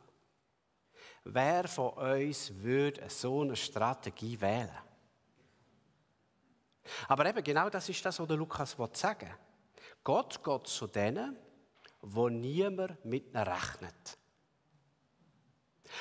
Wer 1.25 1.66
von 1.66 1.90
uns 1.95 2.52
würde 2.54 3.09
so 3.09 3.43
eine 3.43 3.57
Strategie 3.57 4.40
wählen? 4.40 4.78
Aber 7.09 7.26
eben 7.26 7.43
genau 7.43 7.71
das 7.71 7.88
ist 7.88 8.04
das, 8.04 8.21
was 8.21 8.28
der 8.28 8.37
Lukas 8.37 8.76
sagen 8.93 9.28
will. 9.28 9.37
Gott 10.04 10.45
geht 10.45 10.66
zu 10.66 10.87
denen, 10.87 11.37
wo 12.02 12.28
niemand 12.28 13.02
mit 13.04 13.28
ihnen 13.28 13.43
rechnet. 13.43 14.19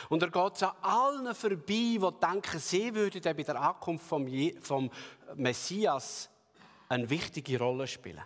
Und 0.10 0.24
er 0.24 0.30
geht 0.30 0.64
an 0.64 0.76
allen 0.82 1.36
vorbei, 1.36 1.64
die 1.68 2.10
denken, 2.22 2.60
sie 2.60 2.94
würden 2.94 3.22
bei 3.22 3.44
der 3.44 3.62
Ankunft 3.62 4.06
vom, 4.06 4.28
vom 4.62 4.90
Messias 5.36 6.30
eine 6.90 7.10
wichtige 7.10 7.60
Rolle 7.60 7.88
spielen. 7.88 8.24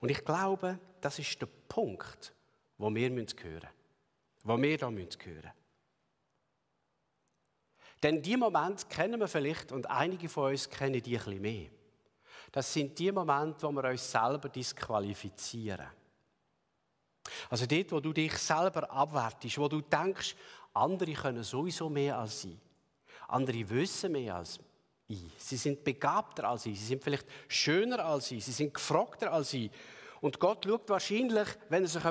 Und 0.00 0.10
ich 0.10 0.24
glaube, 0.24 0.78
das 1.00 1.18
ist 1.18 1.40
der 1.40 1.48
Punkt, 1.68 2.32
wo 2.78 2.94
wir 2.94 3.08
hören 3.08 3.14
müssen. 3.14 3.60
Wo 4.44 4.60
wir 4.60 4.78
da 4.78 4.86
hören 4.86 4.94
müssen. 4.94 5.52
Denn 8.02 8.22
die 8.22 8.36
Momente 8.36 8.86
kennen 8.86 9.18
wir 9.18 9.28
vielleicht 9.28 9.72
und 9.72 9.88
einige 9.90 10.28
von 10.28 10.50
uns 10.50 10.68
kennen 10.68 11.02
die 11.02 11.18
ein 11.18 11.24
bisschen 11.24 11.42
mehr. 11.42 11.70
Das 12.52 12.72
sind 12.72 12.98
die 12.98 13.10
Momente, 13.10 13.66
wo 13.66 13.72
wir 13.72 13.84
uns 13.84 14.10
selber 14.10 14.48
disqualifizieren. 14.48 15.86
Also 17.50 17.66
dort, 17.66 17.92
wo 17.92 18.00
du 18.00 18.12
dich 18.12 18.36
selber 18.38 18.90
abwertest, 18.90 19.58
wo 19.58 19.68
du 19.68 19.80
denkst, 19.80 20.36
andere 20.72 21.12
können 21.12 21.42
sowieso 21.42 21.88
mehr 21.88 22.18
als 22.18 22.44
ich. 22.44 22.58
Andere 23.28 23.68
wissen 23.70 24.12
mehr 24.12 24.36
als 24.36 24.58
ich. 25.08 25.20
Sie 25.38 25.56
sind 25.56 25.82
begabter 25.84 26.48
als 26.48 26.66
ich. 26.66 26.78
Sie 26.78 26.86
sind 26.86 27.02
vielleicht 27.02 27.26
schöner 27.48 28.04
als 28.04 28.30
ich. 28.30 28.44
Sie 28.44 28.52
sind 28.52 28.74
gefragter 28.74 29.32
als 29.32 29.52
ich. 29.52 29.70
Und 30.20 30.40
Gott 30.40 30.64
schaut 30.64 30.88
wahrscheinlich, 30.88 31.48
wenn 31.68 31.84
er 31.84 31.88
sich 31.88 32.02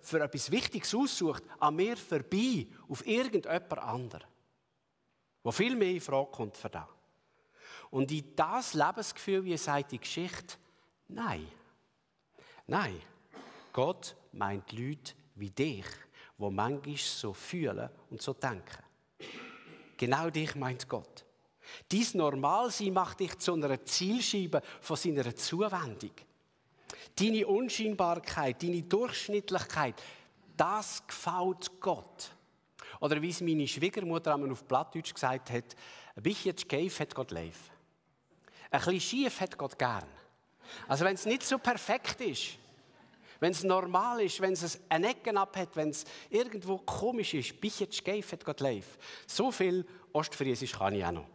für 0.00 0.20
etwas 0.20 0.50
Wichtiges 0.50 0.94
aussucht, 0.94 1.42
an 1.58 1.76
mir 1.76 1.96
vorbei, 1.96 2.66
auf 2.88 3.06
irgendjemand 3.06 3.78
anderen, 3.78 4.26
wo 5.42 5.52
viel 5.52 5.76
mehr 5.76 5.90
in 5.90 6.00
Frage 6.00 6.30
kommt 6.30 6.56
für 6.56 6.68
das. 6.68 6.86
Und 7.90 8.10
in 8.10 8.34
das 8.34 8.74
Lebensgefühl, 8.74 9.44
wie 9.44 9.56
sagt 9.56 9.92
die 9.92 9.98
Geschichte, 9.98 10.56
nein. 11.08 11.46
Nein. 12.66 13.00
Gott 13.72 14.16
meint 14.32 14.72
Leute 14.72 15.14
wie 15.34 15.50
dich, 15.50 15.86
wo 16.38 16.50
manchmal 16.50 16.96
so 16.96 17.32
fühlen 17.32 17.88
und 18.10 18.20
so 18.20 18.32
denken. 18.32 18.82
Genau 19.96 20.30
dich 20.30 20.54
meint 20.54 20.88
Gott. 20.88 21.24
Dies 21.90 22.14
Normalsein 22.14 22.92
macht 22.92 23.20
dich 23.20 23.38
zu 23.38 23.54
einer 23.54 23.84
Zielscheibe 23.84 24.62
von 24.80 24.96
seiner 24.96 25.34
Zuwendung. 25.34 26.10
Deine 27.16 27.46
Unscheinbarkeit, 27.46 28.62
deine 28.62 28.82
Durchschnittlichkeit, 28.82 30.02
das 30.56 31.06
gefällt 31.06 31.80
Gott. 31.80 32.30
Oder 33.00 33.20
wie 33.20 33.30
es 33.30 33.40
meine 33.40 33.66
Schwiegermutter 33.66 34.34
einmal 34.34 34.50
auf 34.50 34.66
Plattdeutsch 34.66 35.14
gesagt 35.14 35.50
hat, 35.50 35.76
ein 36.14 36.22
bisschen 36.22 36.56
schief 36.58 37.00
hat 37.00 37.14
Gott 37.14 37.30
live. 37.30 37.70
Ein 38.70 38.80
bisschen 38.80 39.00
schief 39.00 39.40
hat 39.40 39.56
Gott 39.56 39.78
gern. 39.78 40.06
Also 40.88 41.04
wenn 41.04 41.14
es 41.14 41.26
nicht 41.26 41.42
so 41.42 41.58
perfekt 41.58 42.20
ist, 42.20 42.58
wenn 43.42 43.50
es 43.50 43.64
normal 43.64 44.22
ist, 44.22 44.40
wenn 44.40 44.52
es 44.52 44.80
eine 44.88 45.08
Ecke 45.08 45.36
abhat, 45.36 45.74
wenn 45.74 45.88
es 45.88 46.04
irgendwo 46.30 46.78
komisch 46.78 47.34
ist, 47.34 47.60
bis 47.60 47.80
jetzt 47.80 48.00
hat 48.06 48.44
Gott 48.44 48.60
live. 48.60 48.96
So 49.26 49.50
viel 49.50 49.84
Ostfriesisch 50.12 50.70
kann 50.78 50.94
ich 50.94 51.04
auch 51.04 51.10
noch. 51.10 51.26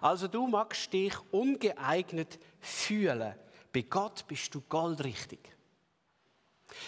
Also 0.00 0.28
du 0.28 0.46
magst 0.46 0.92
dich 0.92 1.14
ungeeignet 1.32 2.38
fühlen. 2.60 3.34
Bei 3.72 3.82
Gott 3.82 4.24
bist 4.28 4.54
du 4.54 4.60
goldrichtig. 4.60 5.40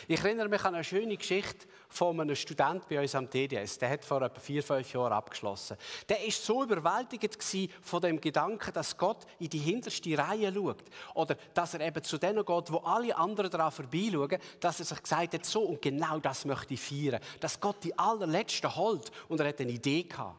Ich 0.07 0.21
erinnere 0.21 0.49
mich 0.49 0.65
an 0.65 0.77
eine 0.77 0.85
schöne 0.85 1.17
Geschichte 1.17 1.67
von 1.93 2.19
einem 2.19 2.35
Student 2.35 2.89
bei 2.89 3.01
uns 3.01 3.15
am 3.15 3.29
TDS. 3.29 3.79
Der 3.79 3.91
hat 3.91 4.05
vor 4.05 4.23
etwa 4.23 4.41
vier, 4.41 4.63
fünf 4.63 4.93
Jahren 4.93 5.13
abgeschlossen. 5.13 5.77
Der 6.09 6.19
war 6.19 6.31
so 6.31 6.63
überwältigt 6.65 7.39
von 7.83 8.01
dem 8.01 8.21
Gedanken, 8.21 8.73
dass 8.73 8.97
Gott 8.97 9.27
in 9.39 9.51
die 9.51 9.59
hinterste 9.59 10.17
Reihe 10.17 10.53
schaut. 10.53 10.83
Oder 11.15 11.37
dass 11.53 11.75
er 11.75 11.81
eben 11.81 12.03
zu 12.03 12.17
denen 12.17 12.45
geht, 12.45 12.73
wo 12.73 12.79
alle 12.79 13.15
anderen 13.17 13.51
daran 13.51 13.71
vorbeischauen, 13.71 14.39
dass 14.61 14.81
er 14.81 14.87
sich 14.87 15.03
gesagt 15.03 15.35
hat, 15.35 15.45
so 15.45 15.63
und 15.63 15.83
genau 15.83 16.19
das 16.19 16.45
möchte 16.47 16.75
ich 16.75 16.81
feiern. 16.81 17.21
Dass 17.41 17.61
Gott 17.61 17.77
die 17.85 17.97
allerletzten 17.99 18.75
holt. 18.75 19.11
Und 19.29 19.41
er 19.41 19.49
hat 19.49 19.61
eine 19.61 19.73
Idee 19.73 20.05
gehabt. 20.05 20.39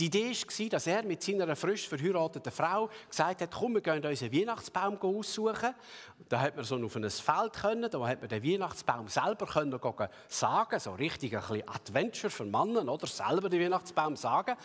Die 0.00 0.06
Idee 0.06 0.32
war, 0.32 0.68
dass 0.70 0.88
er 0.88 1.04
mit 1.04 1.22
seiner 1.22 1.54
frisch 1.54 1.88
verheirateten 1.88 2.50
Frau 2.50 2.90
gesagt 3.08 3.42
hat, 3.42 3.50
komm, 3.52 3.74
wir 3.74 3.80
gehen 3.80 4.04
unseren 4.04 4.32
Weihnachtsbaum 4.32 4.98
aussuchen. 5.00 5.72
Da 6.28 6.40
hat 6.40 6.56
man 6.56 6.64
so 6.64 6.76
auf 6.84 6.96
ein 6.96 7.08
Feld 7.08 7.52
können, 7.52 7.88
da 7.88 8.04
hat 8.04 8.20
man 8.20 8.28
den 8.28 8.42
Weihnachtsbaum 8.42 9.06
selber 9.06 9.46
können 9.46 9.78
sagen, 10.26 10.80
so 10.80 10.93
richtig 10.98 11.34
ein 11.34 11.40
bisschen 11.40 11.68
Adventure 11.68 12.30
für 12.30 12.44
Männer, 12.44 12.86
oder? 12.88 13.06
Selber 13.06 13.48
den 13.48 13.60
Weihnachtsbaum 13.60 14.16
sagen. 14.16 14.56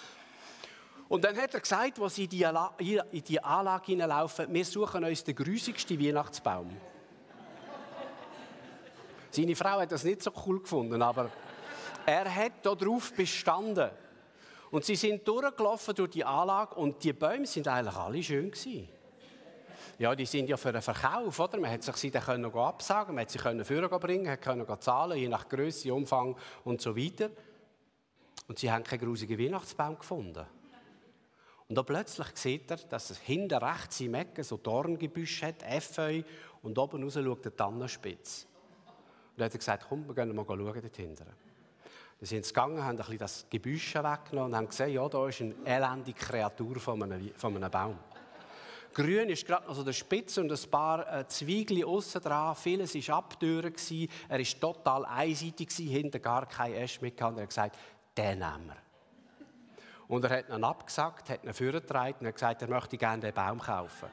Und 1.08 1.24
dann 1.24 1.36
hat 1.38 1.54
er 1.54 1.60
gesagt, 1.60 2.00
als 2.00 2.16
sie 2.16 2.26
in 2.26 2.30
die, 2.30 3.02
in 3.12 3.24
die 3.24 3.44
Anlage 3.44 3.86
hineinlaufen, 3.88 4.54
wir 4.54 4.66
suchen 4.66 5.04
uns 5.04 5.24
den 5.24 5.36
grusigsten 5.36 6.00
Weihnachtsbaum. 6.00 6.70
Seine 9.32 9.56
Frau 9.56 9.80
hat 9.80 9.92
das 9.92 10.04
nicht 10.04 10.22
so 10.22 10.32
cool 10.46 10.62
gefunden, 10.62 11.02
aber 11.02 11.32
Er 12.06 12.34
hat 12.34 12.66
darauf 12.66 13.14
bestanden. 13.14 13.90
Und 14.72 14.84
sie 14.84 14.96
sind 14.96 15.28
durchgelaufen 15.28 15.94
durch 15.94 16.10
die 16.10 16.26
Anlage 16.26 16.76
und 16.76 17.04
die 17.04 17.14
Bäume 17.14 17.46
sind 17.46 17.68
eigentlich 17.68 17.96
alle 17.96 18.24
schön 18.24 18.52
gewesen. 18.52 18.90
Ja, 20.00 20.16
die 20.16 20.26
sind 20.26 20.48
ja 20.48 20.56
für 20.56 20.72
den 20.72 20.82
Verkauf, 20.82 21.38
oder? 21.40 21.60
Man 21.60 21.70
hat 21.72 21.84
sich 21.84 21.96
sie 21.98 22.10
dann 22.10 22.24
können 22.24 22.46
absagen, 22.46 23.14
man 23.14 23.24
hat 23.24 23.32
sie 23.32 23.38
können 23.38 23.66
bringen, 23.66 24.30
hat 24.30 24.42
können 24.42 24.66
zahlen, 24.80 25.18
je 25.18 25.28
nach 25.28 25.50
Größe, 25.50 25.94
Umfang 25.94 26.38
und 26.64 26.80
so 26.82 26.96
weiter. 26.96 27.30
Und 28.48 28.58
sie 28.58 28.72
haben 28.72 28.84
keinen 28.84 29.02
grusigen 29.02 29.38
Weihnachtsbaum 29.38 30.00
gefunden. 30.00 30.46
Und 31.68 31.78
dann 31.78 31.86
plötzlich 31.86 32.28
sieht 32.34 32.72
er, 32.72 32.78
dass 32.78 33.10
es 33.10 33.20
hinten 33.20 33.62
rechts 33.62 34.00
im 34.00 34.14
Ecken 34.14 34.44
so 34.44 34.56
Dorngebüsch 34.56 35.44
hat, 35.44 35.64
Efeu, 35.64 36.24
und 36.64 36.78
oben 36.78 37.04
raus 37.04 37.16
schaut 37.16 37.44
der 37.44 37.56
Tannenspitz. 37.56 38.48
Und 38.86 39.40
dann 39.40 39.46
hat 39.46 39.54
er 39.54 39.60
gesagt, 39.60 39.86
komm, 39.90 40.08
wir 40.08 40.16
gehen 40.16 40.34
mal 40.34 40.46
schauen 40.48 40.82
dort 40.82 40.96
hinten. 40.96 41.26
Dann 41.26 41.36
sind 42.22 42.46
sie 42.46 42.54
gegangen, 42.54 42.82
haben 42.82 42.92
ein 42.92 42.98
bisschen 42.98 43.18
das 43.18 43.46
Gebüsch 43.50 43.96
weggenommen 43.96 44.54
und 44.54 44.56
haben 44.56 44.68
gesehen, 44.70 44.94
ja, 44.94 45.08
da 45.10 45.28
ist 45.28 45.42
eine 45.42 45.56
elende 45.66 46.14
Kreatur 46.14 46.80
von 46.80 47.04
einem, 47.04 47.32
von 47.36 47.56
einem 47.56 47.70
Baum. 47.70 48.00
Grün 48.94 49.30
ist 49.30 49.46
gerade 49.46 49.68
noch 49.68 49.76
so 49.76 49.84
der 49.84 49.94
Spitze 49.94 50.42
und 50.42 50.52
ein 50.52 50.72
paar 50.72 51.20
äh, 51.20 51.28
Zwiegel 51.28 51.86
aussen 51.86 52.22
dran. 52.22 52.56
Vieles 52.56 52.96
war 52.96 53.18
abdürren. 53.18 53.74
Er 54.28 54.40
war 54.40 54.60
total 54.60 55.06
einseitig, 55.06 55.70
hinten 55.72 56.22
gar 56.22 56.48
kein 56.48 56.74
Äsch 56.74 57.00
mehr. 57.02 57.12
Und 57.28 57.38
er 57.38 57.44
hat 57.44 57.50
gesagt, 57.50 57.78
den 58.18 58.40
nehmen 58.40 58.68
wir. 58.68 58.78
Und 60.08 60.24
er 60.26 60.40
hat 60.40 60.50
ihn 60.50 60.64
abgesagt, 60.64 61.30
hat 61.30 61.44
ihn 61.44 61.54
vorgetragen 61.54 62.16
und 62.20 62.28
hat 62.28 62.34
gesagt, 62.34 62.62
er 62.64 62.68
möchte 62.68 62.98
gerne 62.98 63.22
den 63.22 63.34
Baum 63.34 63.60
kaufen. 63.60 64.10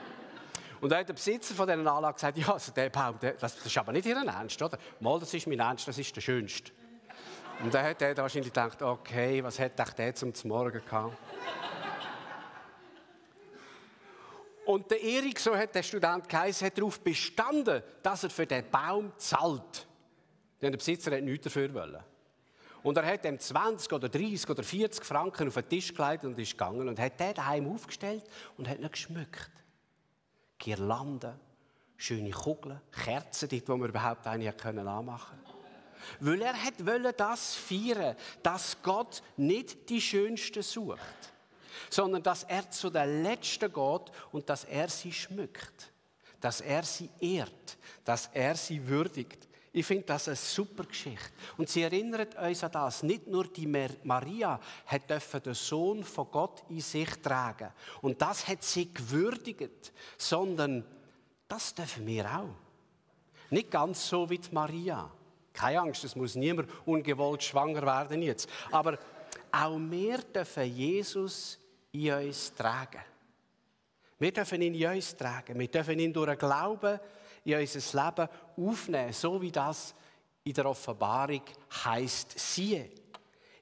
Und 0.80 0.90
dann 0.90 1.00
hat 1.00 1.08
der 1.08 1.14
Besitzer 1.14 1.54
von 1.54 1.68
dieser 1.68 1.92
Anlage 1.92 2.14
gesagt, 2.14 2.38
ja, 2.38 2.50
also 2.50 2.72
der 2.72 2.88
Baum, 2.88 3.18
der, 3.18 3.32
das, 3.32 3.54
das, 3.54 3.66
ist 3.66 3.76
aber 3.76 3.92
nicht 3.92 4.06
Ihr 4.06 4.16
Ernst, 4.16 4.62
oder? 4.62 4.78
Mal, 4.98 5.20
das 5.20 5.34
ist 5.34 5.46
mein 5.46 5.60
Ernst, 5.60 5.86
das 5.86 5.98
ist 5.98 6.16
der 6.16 6.22
schönste. 6.22 6.72
Und 7.62 7.74
dann 7.74 7.84
hat 7.84 8.00
er 8.00 8.16
wahrscheinlich 8.16 8.50
gedacht, 8.50 8.80
okay, 8.80 9.44
was 9.44 9.58
hat 9.58 9.78
der 9.98 10.14
zum 10.14 10.32
Morgen 10.44 10.80
gehabt? 10.82 11.18
Und 14.70 14.88
der 14.88 15.02
Erik, 15.02 15.40
so 15.40 15.56
hat 15.56 15.74
der 15.74 15.82
Student 15.82 16.28
geheißen, 16.28 16.64
hat 16.64 16.78
darauf 16.78 17.00
bestanden, 17.00 17.82
dass 18.04 18.22
er 18.22 18.30
für 18.30 18.46
den 18.46 18.70
Baum 18.70 19.12
zahlt. 19.16 19.84
Denn 20.62 20.70
der 20.70 20.78
Besitzer 20.78 21.10
hat 21.10 21.24
nichts 21.24 21.42
dafür 21.42 21.74
wollen. 21.74 21.98
Und 22.84 22.96
er 22.96 23.04
hat 23.04 23.24
ihm 23.24 23.36
20 23.36 23.92
oder 23.92 24.08
30 24.08 24.48
oder 24.48 24.62
40 24.62 25.04
Franken 25.04 25.48
auf 25.48 25.54
den 25.54 25.68
Tisch 25.68 25.92
gelegt 25.92 26.24
und 26.24 26.38
ist 26.38 26.52
gegangen 26.52 26.88
und 26.88 27.00
hat 27.00 27.18
den 27.18 27.34
daheim 27.34 27.68
aufgestellt 27.74 28.22
und 28.56 28.68
hat 28.68 28.78
ihn 28.78 28.88
geschmückt. 28.88 29.50
Girlanden, 30.56 31.34
schöne 31.96 32.30
Kugeln, 32.30 32.80
Kerzen, 32.92 33.48
dort, 33.48 33.68
wo 33.68 33.76
man 33.76 33.88
überhaupt 33.88 34.24
eine 34.28 34.54
anmachen 34.56 35.36
können. 35.42 35.64
Weil 36.20 36.42
er 36.42 36.54
hat 36.54 36.86
wollte 36.86 37.12
das 37.12 37.56
feiern, 37.56 38.14
dass 38.44 38.80
Gott 38.84 39.20
nicht 39.36 39.90
die 39.90 40.00
Schönsten 40.00 40.62
sucht, 40.62 41.32
sondern 41.88 42.22
dass 42.22 42.44
er 42.44 42.70
zu 42.70 42.90
der 42.90 43.06
Letzten 43.06 43.72
geht 43.72 44.12
und 44.32 44.48
dass 44.48 44.64
er 44.64 44.88
sie 44.88 45.12
schmückt, 45.12 45.90
dass 46.40 46.60
er 46.60 46.82
sie 46.82 47.10
ehrt, 47.20 47.78
dass 48.04 48.30
er 48.32 48.54
sie 48.56 48.86
würdigt. 48.86 49.48
Ich 49.72 49.86
finde 49.86 50.04
das 50.04 50.26
eine 50.26 50.36
super 50.36 50.82
Geschichte. 50.82 51.30
Und 51.56 51.68
sie 51.68 51.82
erinnert 51.82 52.34
uns 52.34 52.64
an 52.64 52.72
das. 52.72 53.04
Nicht 53.04 53.28
nur 53.28 53.44
die 53.44 53.68
Maria 53.68 54.58
hat 54.86 55.46
den 55.46 55.54
Sohn 55.54 56.02
von 56.02 56.28
Gott 56.28 56.64
in 56.68 56.80
sich 56.80 57.10
tragen. 57.22 57.68
Und 58.02 58.20
das 58.20 58.48
hat 58.48 58.64
sie 58.64 58.92
gewürdigt, 58.92 59.92
sondern 60.18 60.84
das 61.46 61.72
dürfen 61.72 62.04
wir 62.04 62.26
auch. 62.26 62.54
Nicht 63.50 63.70
ganz 63.70 64.08
so 64.08 64.28
wie 64.28 64.38
die 64.38 64.52
Maria. 64.52 65.08
Keine 65.52 65.80
Angst, 65.80 66.04
es 66.04 66.16
muss 66.16 66.34
niemand 66.34 66.68
ungewollt 66.84 67.42
schwanger 67.42 67.82
werden 67.82 68.22
jetzt. 68.22 68.48
Aber 68.72 68.98
auch 69.52 69.78
wir 69.78 70.18
dürfen 70.18 70.64
Jesus 70.76 71.58
in 71.92 72.12
uns 72.12 72.54
tragen. 72.54 73.00
Wir 74.18 74.32
dürfen 74.32 74.60
ihn 74.60 74.74
in 74.74 74.86
uns 74.86 75.16
tragen. 75.16 75.58
Wir 75.58 75.68
dürfen 75.68 75.98
ihn 75.98 76.12
durch 76.12 76.30
den 76.30 76.38
Glauben 76.38 77.00
in 77.44 77.56
unser 77.56 78.04
Leben 78.04 78.28
aufnehmen, 78.56 79.12
so 79.12 79.40
wie 79.40 79.50
das 79.50 79.94
in 80.44 80.52
der 80.52 80.66
Offenbarung 80.66 81.42
heißt. 81.84 82.38
Siehe, 82.38 82.90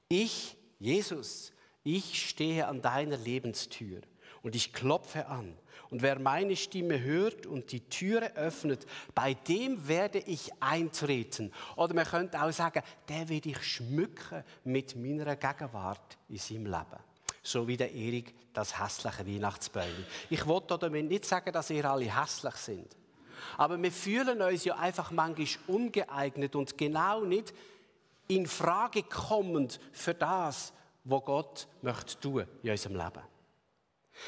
ich, 0.07 0.55
Jesus, 0.79 1.51
ich 1.83 2.29
stehe 2.29 2.67
an 2.67 2.81
deiner 2.81 3.17
Lebenstür 3.17 4.01
und 4.43 4.55
ich 4.55 4.73
klopfe 4.73 5.27
an. 5.27 5.57
Und 5.89 6.03
wer 6.03 6.19
meine 6.19 6.55
Stimme 6.55 7.01
hört 7.01 7.45
und 7.45 7.71
die 7.71 7.81
Türe 7.89 8.35
öffnet, 8.35 8.85
bei 9.15 9.33
dem 9.33 9.87
werde 9.87 10.19
ich 10.19 10.51
eintreten. 10.59 11.51
Oder 11.75 11.95
man 11.95 12.05
könnte 12.05 12.41
auch 12.41 12.51
sagen, 12.51 12.83
der 13.07 13.27
werde 13.27 13.49
ich 13.49 13.63
schmücken 13.63 14.43
mit 14.63 14.95
meiner 14.95 15.35
Gegenwart 15.35 16.17
in 16.27 16.37
seinem 16.37 16.65
Leben. 16.65 16.99
So 17.41 17.67
wie 17.67 17.77
der 17.77 17.91
Erik 17.91 18.35
das 18.53 18.79
hässliche 18.79 19.25
Weihnachtsbäume. 19.25 20.05
Ich 20.29 20.45
wollte 20.45 20.77
damit 20.77 21.07
nicht 21.07 21.25
sagen, 21.25 21.51
dass 21.51 21.69
ihr 21.71 21.85
alle 21.85 22.05
hässlich 22.05 22.55
sind. 22.55 22.95
Aber 23.57 23.81
wir 23.81 23.91
fühlen 23.91 24.41
uns 24.41 24.65
ja 24.65 24.75
einfach 24.75 25.11
manchmal 25.11 25.47
ungeeignet 25.67 26.55
und 26.55 26.77
genau 26.77 27.23
nicht 27.23 27.53
in 28.27 28.45
Frage 28.45 29.03
kommend 29.03 29.79
für 29.91 30.13
das, 30.13 30.73
was 31.03 31.25
Gott 31.25 31.67
möchte 31.81 32.19
tun 32.19 32.45
in 32.61 32.71
unserem 32.71 32.95
Leben. 32.95 33.38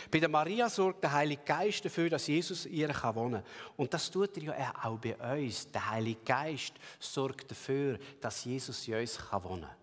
Bei 0.09 0.19
der 0.19 0.29
Maria 0.29 0.69
sorgt 0.69 1.03
der 1.03 1.11
Heilige 1.11 1.43
Geist 1.43 1.83
dafür, 1.85 2.09
dass 2.09 2.27
Jesus 2.27 2.65
ihr 2.65 2.89
wohnen 2.89 3.43
kann. 3.43 3.43
Und 3.77 3.93
das 3.93 4.09
tut 4.09 4.37
er 4.37 4.43
ja 4.43 4.73
auch 4.83 4.97
bei 4.97 5.15
uns. 5.15 5.71
Der 5.71 5.89
Heilige 5.89 6.21
Geist 6.23 6.73
sorgt 6.99 7.51
dafür, 7.51 7.99
dass 8.19 8.45
Jesus 8.45 8.87
in 8.87 8.95
uns 8.95 9.19
wohnen 9.31 9.61
kann. 9.61 9.75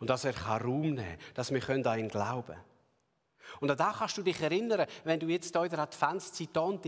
Und 0.00 0.10
dass 0.10 0.24
er 0.24 0.36
Raum 0.36 0.80
nehmen 0.80 0.96
kann, 0.96 1.18
dass 1.34 1.52
wir 1.52 1.86
an 1.86 1.98
ihn 1.98 2.08
glauben 2.08 2.46
können. 2.46 2.60
Und 3.60 3.70
an 3.70 3.76
das 3.76 3.98
kannst 3.98 4.18
du 4.18 4.22
dich 4.22 4.40
erinnern, 4.40 4.86
wenn 5.04 5.20
du 5.20 5.28
jetzt 5.28 5.52
hier 5.54 5.64
in 5.64 5.70
der 5.70 5.78
Adventszeit 5.80 6.48
dort 6.52 6.84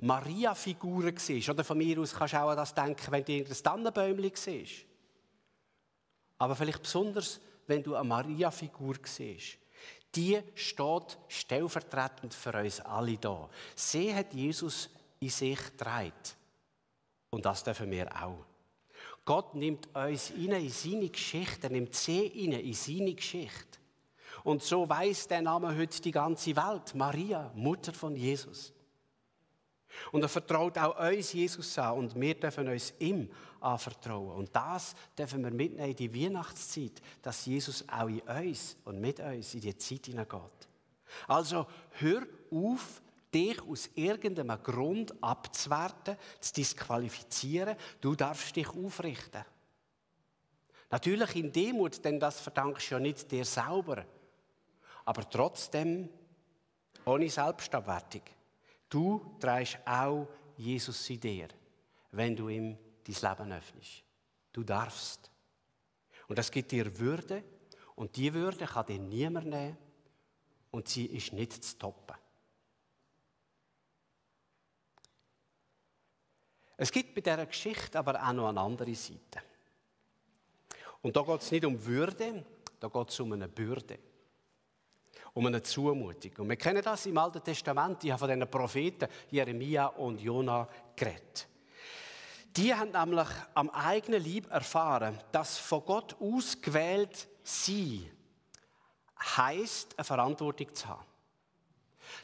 Maria-Figuren 0.00 1.16
siehst. 1.16 1.48
Oder 1.48 1.64
von 1.64 1.78
mir 1.78 1.98
aus 1.98 2.14
kannst 2.14 2.34
du 2.34 2.42
auch 2.42 2.50
an 2.50 2.56
das 2.56 2.74
denken, 2.74 3.10
wenn 3.10 3.24
du 3.24 3.32
irgendein 3.32 3.62
Tannenbäumchen 3.62 4.32
siehst. 4.34 4.84
Aber 6.38 6.54
vielleicht 6.54 6.82
besonders, 6.82 7.40
wenn 7.66 7.82
du 7.82 7.94
eine 7.94 8.08
Maria-Figur 8.08 8.96
siehst. 9.04 9.58
Die 10.14 10.40
steht 10.54 11.18
stellvertretend 11.28 12.34
für 12.34 12.52
uns 12.52 12.80
alle 12.80 13.16
da. 13.16 13.48
Sie 13.74 14.14
hat 14.14 14.34
Jesus 14.34 14.90
in 15.20 15.30
sich 15.30 15.58
getragen. 15.58 16.12
Und 17.30 17.46
das 17.46 17.64
dürfen 17.64 17.90
wir 17.90 18.10
auch. 18.22 18.44
Gott 19.24 19.54
nimmt 19.54 19.88
uns 19.94 20.30
in 20.30 20.68
seine 20.68 21.08
Geschichte, 21.08 21.68
er 21.68 21.70
nimmt 21.70 21.94
sie 21.94 22.26
in 22.26 22.74
seine 22.74 23.14
Geschichte. 23.14 23.78
Und 24.44 24.62
so 24.62 24.88
weiß 24.88 25.28
der 25.28 25.42
Name 25.42 25.76
heute 25.76 26.02
die 26.02 26.10
ganze 26.10 26.56
Welt. 26.56 26.94
Maria, 26.94 27.50
Mutter 27.54 27.92
von 27.92 28.16
Jesus. 28.16 28.72
Und 30.10 30.22
er 30.22 30.28
vertraut 30.28 30.78
auch 30.78 30.98
uns 30.98 31.32
Jesus 31.32 31.78
an 31.78 31.98
und 31.98 32.20
wir 32.20 32.34
dürfen 32.34 32.68
uns 32.68 32.94
ihm 32.98 33.30
anvertrauen. 33.60 34.36
Und 34.36 34.54
das 34.54 34.94
dürfen 35.16 35.42
wir 35.44 35.50
mitnehmen 35.50 35.90
in 35.90 35.96
die 35.96 36.14
Weihnachtszeit, 36.14 37.02
dass 37.20 37.46
Jesus 37.46 37.84
auch 37.88 38.08
in 38.08 38.20
uns 38.20 38.76
und 38.84 39.00
mit 39.00 39.20
uns 39.20 39.54
in 39.54 39.60
die 39.60 39.76
Zeit 39.76 40.06
hineingeht. 40.06 40.68
Also 41.28 41.66
hör 41.98 42.22
auf, 42.50 43.02
dich 43.34 43.62
aus 43.62 43.90
irgendeinem 43.94 44.62
Grund 44.62 45.14
abzuwerten, 45.22 46.16
zu 46.40 46.52
disqualifizieren. 46.54 47.76
Du 48.00 48.14
darfst 48.14 48.56
dich 48.56 48.68
aufrichten. 48.68 49.44
Natürlich 50.90 51.36
in 51.36 51.52
Demut, 51.52 52.04
denn 52.04 52.20
das 52.20 52.40
verdankst 52.40 52.90
du 52.90 52.94
ja 52.94 53.00
nicht 53.00 53.30
dir 53.30 53.44
selber 53.44 54.04
aber 55.04 55.28
trotzdem 55.28 56.08
ohne 57.04 57.28
Selbstabwertung. 57.28 58.22
Du 58.92 59.38
trägst 59.40 59.78
auch 59.86 60.28
Jesus 60.58 61.08
in 61.08 61.18
dir, 61.18 61.48
wenn 62.10 62.36
du 62.36 62.50
ihm 62.50 62.76
dein 63.02 63.30
Leben 63.38 63.52
öffnest. 63.52 64.04
Du 64.52 64.62
darfst. 64.62 65.30
Und 66.28 66.38
das 66.38 66.50
gibt 66.50 66.72
dir 66.72 66.98
Würde 66.98 67.42
und 67.94 68.14
die 68.14 68.34
Würde 68.34 68.66
kann 68.66 68.84
dir 68.84 68.98
niemand 68.98 69.46
nehmen 69.46 69.78
und 70.72 70.88
sie 70.88 71.06
ist 71.06 71.32
nicht 71.32 71.64
zu 71.64 71.78
toppen. 71.78 72.16
Es 76.76 76.92
gibt 76.92 77.14
bei 77.14 77.22
dieser 77.22 77.46
Geschichte 77.46 77.98
aber 77.98 78.22
auch 78.22 78.32
noch 78.34 78.48
eine 78.50 78.60
andere 78.60 78.94
Seite. 78.94 79.40
Und 81.00 81.16
da 81.16 81.22
geht 81.22 81.40
es 81.40 81.50
nicht 81.50 81.64
um 81.64 81.82
Würde, 81.82 82.44
da 82.78 82.88
geht 82.88 83.08
es 83.08 83.20
um 83.20 83.32
eine 83.32 83.48
Bürde 83.48 84.11
um 85.34 85.46
eine 85.46 85.62
Zumutung. 85.62 86.32
Und 86.38 86.48
wir 86.48 86.56
kennen 86.56 86.82
das 86.82 87.06
im 87.06 87.16
Alten 87.16 87.42
Testament, 87.42 88.04
ich 88.04 88.10
habe 88.10 88.20
von 88.20 88.28
den 88.28 88.50
Propheten 88.50 89.08
Jeremia 89.30 89.86
und 89.86 90.20
Jona 90.20 90.68
geredet. 90.94 91.48
Die 92.56 92.74
haben 92.74 92.90
nämlich 92.90 93.28
am 93.54 93.70
eigenen 93.70 94.22
Lieb 94.22 94.50
erfahren, 94.50 95.18
dass 95.32 95.56
von 95.56 95.84
Gott 95.84 96.16
ausgewählt 96.20 97.28
sie 97.42 98.10
heißt, 99.36 99.98
eine 99.98 100.04
Verantwortung 100.04 100.74
zu 100.74 100.88
haben. 100.88 101.06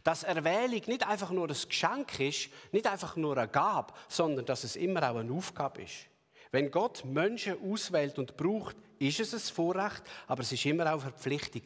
Dass 0.05 0.25
Erwählung 0.25 0.83
nicht 0.87 1.07
einfach 1.07 1.31
nur 1.31 1.49
ein 1.49 1.57
Geschenk 1.68 2.21
ist, 2.21 2.51
nicht 2.73 2.87
einfach 2.87 3.16
nur 3.16 3.38
eine 3.38 3.49
Gabe, 3.49 3.94
sondern 4.09 4.44
dass 4.44 4.64
es 4.64 4.77
immer 4.77 5.11
auch 5.11 5.16
eine 5.16 5.33
Aufgabe 5.33 5.83
ist. 5.83 6.09
Wenn 6.51 6.71
Gott 6.71 7.05
Menschen 7.05 7.57
auswählt 7.62 8.18
und 8.18 8.37
braucht, 8.37 8.77
ist 8.99 9.21
es 9.21 9.33
ein 9.33 9.55
Vorrecht, 9.55 10.03
aber 10.27 10.42
es 10.42 10.53
ist 10.53 10.66
immer 10.66 10.87
auch 10.87 11.03
eine 11.03 11.12
Verpflichtung. 11.12 11.62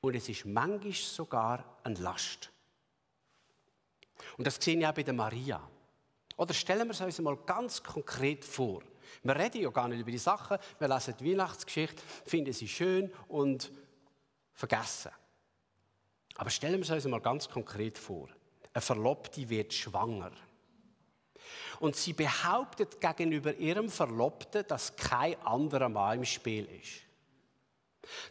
Und 0.00 0.14
es 0.14 0.28
ist 0.28 0.44
manchmal 0.44 0.92
sogar 0.92 1.78
eine 1.82 1.98
Last. 1.98 2.50
Und 4.36 4.46
das 4.46 4.56
sehen 4.56 4.80
wir 4.80 4.90
auch 4.90 4.94
bei 4.94 5.02
der 5.02 5.14
Maria. 5.14 5.60
Oder 6.36 6.54
stellen 6.54 6.86
wir 6.86 6.92
es 6.92 7.00
uns 7.00 7.18
mal 7.18 7.36
ganz 7.36 7.82
konkret 7.82 8.44
vor. 8.44 8.82
Wir 9.22 9.34
reden 9.34 9.62
ja 9.62 9.70
gar 9.70 9.88
nicht 9.88 10.00
über 10.00 10.10
die 10.10 10.18
Sachen, 10.18 10.58
wir 10.78 10.88
lesen 10.88 11.14
die 11.18 11.32
Weihnachtsgeschichte, 11.32 12.02
finden 12.24 12.52
sie 12.52 12.68
schön 12.68 13.12
und 13.26 13.72
vergessen. 14.52 15.10
Aber 16.36 16.50
stellen 16.50 16.74
wir 16.74 16.82
es 16.82 16.90
uns 16.90 17.04
mal 17.06 17.20
ganz 17.20 17.48
konkret 17.48 17.98
vor. 17.98 18.28
Eine 18.72 18.82
Verlobte 18.82 19.48
wird 19.48 19.74
schwanger. 19.74 20.30
Und 21.80 21.96
sie 21.96 22.12
behauptet 22.12 23.00
gegenüber 23.00 23.54
ihrem 23.54 23.88
Verlobten, 23.88 24.64
dass 24.68 24.94
kein 24.94 25.40
anderer 25.42 25.88
Mann 25.88 26.18
im 26.18 26.24
Spiel 26.24 26.66
ist. 26.66 27.07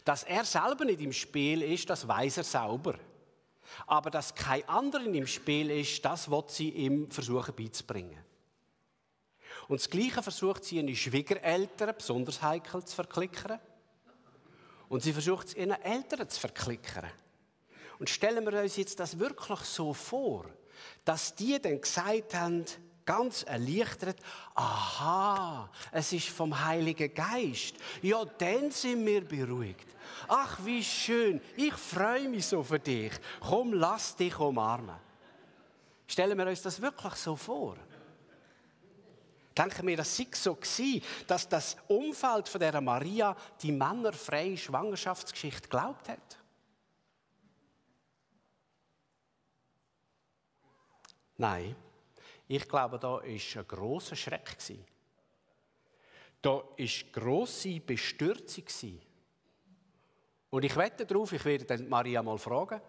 Dass 0.04 0.24
er 0.24 0.44
selber 0.44 0.84
nicht 0.84 1.00
im 1.00 1.12
Spiel 1.12 1.62
ist, 1.62 1.88
das 1.88 2.06
weiß 2.06 2.38
er 2.38 2.44
sauber. 2.44 2.98
Aber 3.86 4.10
dass 4.10 4.34
kein 4.34 4.66
anderer 4.68 5.04
im 5.04 5.26
Spiel 5.26 5.70
ist, 5.70 6.04
das 6.04 6.30
wird 6.30 6.50
sie 6.50 6.70
ihm 6.70 7.10
versuchen 7.10 7.54
beizubringen. 7.54 8.24
Und 9.68 9.80
das 9.80 9.90
Gleiche 9.90 10.22
versucht 10.22 10.64
sie 10.64 10.78
ihre 10.78 10.96
Schwiegereltern 10.96 11.94
besonders 11.96 12.42
heikel 12.42 12.82
zu 12.84 12.94
verklickern. 12.94 13.60
Und 14.88 15.02
sie 15.02 15.12
versucht 15.12 15.48
es 15.48 15.54
ihren 15.54 15.72
Eltern 15.72 16.28
zu 16.28 16.40
verklickern. 16.40 17.10
Und 17.98 18.08
stellen 18.08 18.46
wir 18.46 18.62
uns 18.62 18.76
jetzt 18.76 18.98
das 19.00 19.18
wirklich 19.18 19.60
so 19.60 19.92
vor, 19.92 20.46
dass 21.04 21.34
die 21.34 21.60
dann 21.60 21.80
gesagt 21.80 22.34
haben, 22.34 22.64
ganz 23.08 23.42
erleichtert, 23.44 24.18
aha, 24.54 25.70
es 25.90 26.12
ist 26.12 26.28
vom 26.28 26.62
Heiligen 26.62 27.14
Geist. 27.14 27.76
Ja, 28.02 28.22
dann 28.22 28.70
sind 28.70 29.06
wir 29.06 29.24
beruhigt. 29.24 29.88
Ach, 30.28 30.58
wie 30.62 30.84
schön, 30.84 31.40
ich 31.56 31.72
freue 31.72 32.28
mich 32.28 32.46
so 32.46 32.62
für 32.62 32.78
dich. 32.78 33.12
Komm, 33.40 33.72
lass 33.72 34.14
dich 34.14 34.38
umarmen. 34.38 34.96
Stellen 36.06 36.36
wir 36.36 36.46
uns 36.46 36.60
das 36.60 36.82
wirklich 36.82 37.14
so 37.14 37.34
vor? 37.34 37.78
Denken 39.56 39.86
wir, 39.86 39.96
das 39.96 40.14
sei 40.14 40.26
so 40.30 40.54
gewesen, 40.54 41.02
dass 41.26 41.48
das 41.48 41.78
Umfeld 41.88 42.46
von 42.46 42.60
der 42.60 42.78
Maria 42.82 43.34
die 43.62 43.72
männerfreie 43.72 44.58
Schwangerschaftsgeschichte 44.58 45.66
glaubt 45.70 46.10
hat? 46.10 46.38
Nein, 51.38 51.74
ich 52.48 52.66
glaube, 52.66 52.98
da 52.98 53.18
ist 53.18 53.56
ein 53.56 53.68
großer 53.68 54.16
Schreck 54.16 54.56
Da 56.40 56.62
ist 56.76 57.12
große 57.12 57.80
Bestürzung 57.80 58.64
Und 60.50 60.64
ich 60.64 60.74
wette 60.76 61.04
darauf, 61.04 61.32
ich 61.32 61.44
werde 61.44 61.66
dann 61.66 61.88
Maria 61.88 62.22
mal 62.22 62.38
fragen, 62.38 62.80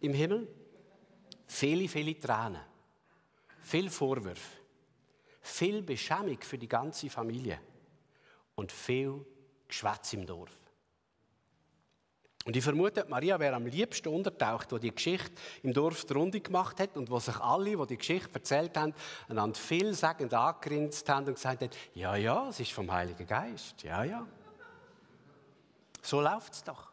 im 0.00 0.12
Himmel, 0.12 0.46
viele, 1.46 1.88
viele 1.88 2.18
Tränen, 2.20 2.60
viel 3.62 3.88
Vorwürfe, 3.88 4.58
viel 5.40 5.82
Beschämung 5.82 6.40
für 6.40 6.58
die 6.58 6.68
ganze 6.68 7.08
Familie 7.08 7.60
und 8.56 8.70
viel 8.70 9.24
Geschwätz 9.66 10.12
im 10.12 10.26
Dorf. 10.26 10.61
Und 12.44 12.56
ich 12.56 12.64
vermute, 12.64 13.04
Maria 13.08 13.38
wäre 13.38 13.54
am 13.54 13.66
liebsten 13.66 14.08
untertaucht, 14.08 14.72
wo 14.72 14.78
die 14.78 14.92
Geschichte 14.92 15.32
im 15.62 15.72
Dorf 15.72 16.04
die 16.04 16.12
Runde 16.12 16.40
gemacht 16.40 16.80
hat 16.80 16.96
und 16.96 17.08
wo 17.08 17.20
sich 17.20 17.36
alle, 17.36 17.76
die 17.76 17.86
die 17.86 17.98
Geschichte 17.98 18.34
erzählt 18.34 18.76
haben, 18.76 18.94
einander 19.28 19.58
vielsagend 19.58 20.34
angegrinst 20.34 21.08
haben 21.08 21.26
und 21.26 21.34
gesagt 21.34 21.62
haben, 21.62 21.70
ja, 21.94 22.16
ja, 22.16 22.48
es 22.48 22.58
ist 22.58 22.72
vom 22.72 22.90
Heiligen 22.90 23.26
Geist, 23.26 23.82
ja, 23.82 24.02
ja. 24.02 24.26
So 26.02 26.20
läuft 26.20 26.54
es 26.54 26.64
doch. 26.64 26.90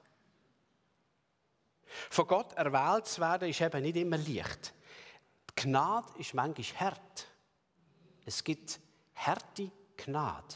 Von 2.11 2.27
Gott 2.27 2.53
erwählt 2.53 3.07
zu 3.07 3.19
werden, 3.19 3.49
ist 3.49 3.61
eben 3.61 3.81
nicht 3.81 3.97
immer 3.97 4.17
leicht. 4.17 4.73
Die 5.49 5.63
Gnade 5.63 6.07
ist 6.19 6.35
manchmal 6.35 6.91
hart. 6.91 7.27
Es 8.23 8.43
gibt 8.43 8.79
harte 9.15 9.71
Gnade. 9.97 10.55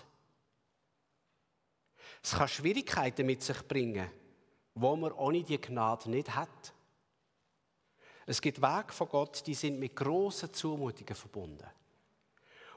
Es 2.22 2.36
kann 2.36 2.48
Schwierigkeiten 2.48 3.26
mit 3.26 3.42
sich 3.42 3.68
bringen 3.68 4.10
wo 4.76 4.96
man 4.96 5.12
ohne 5.12 5.44
die 5.44 5.60
Gnade 5.60 6.10
nicht 6.10 6.36
hat. 6.36 6.74
Es 8.26 8.42
gibt 8.42 8.62
Wege 8.62 8.92
von 8.94 9.10
Gott, 9.10 9.46
die 9.46 9.54
sind 9.54 9.80
mit 9.80 9.96
grossen 9.96 10.54
Zumutungen 10.54 11.16
verbunden. 11.16 11.68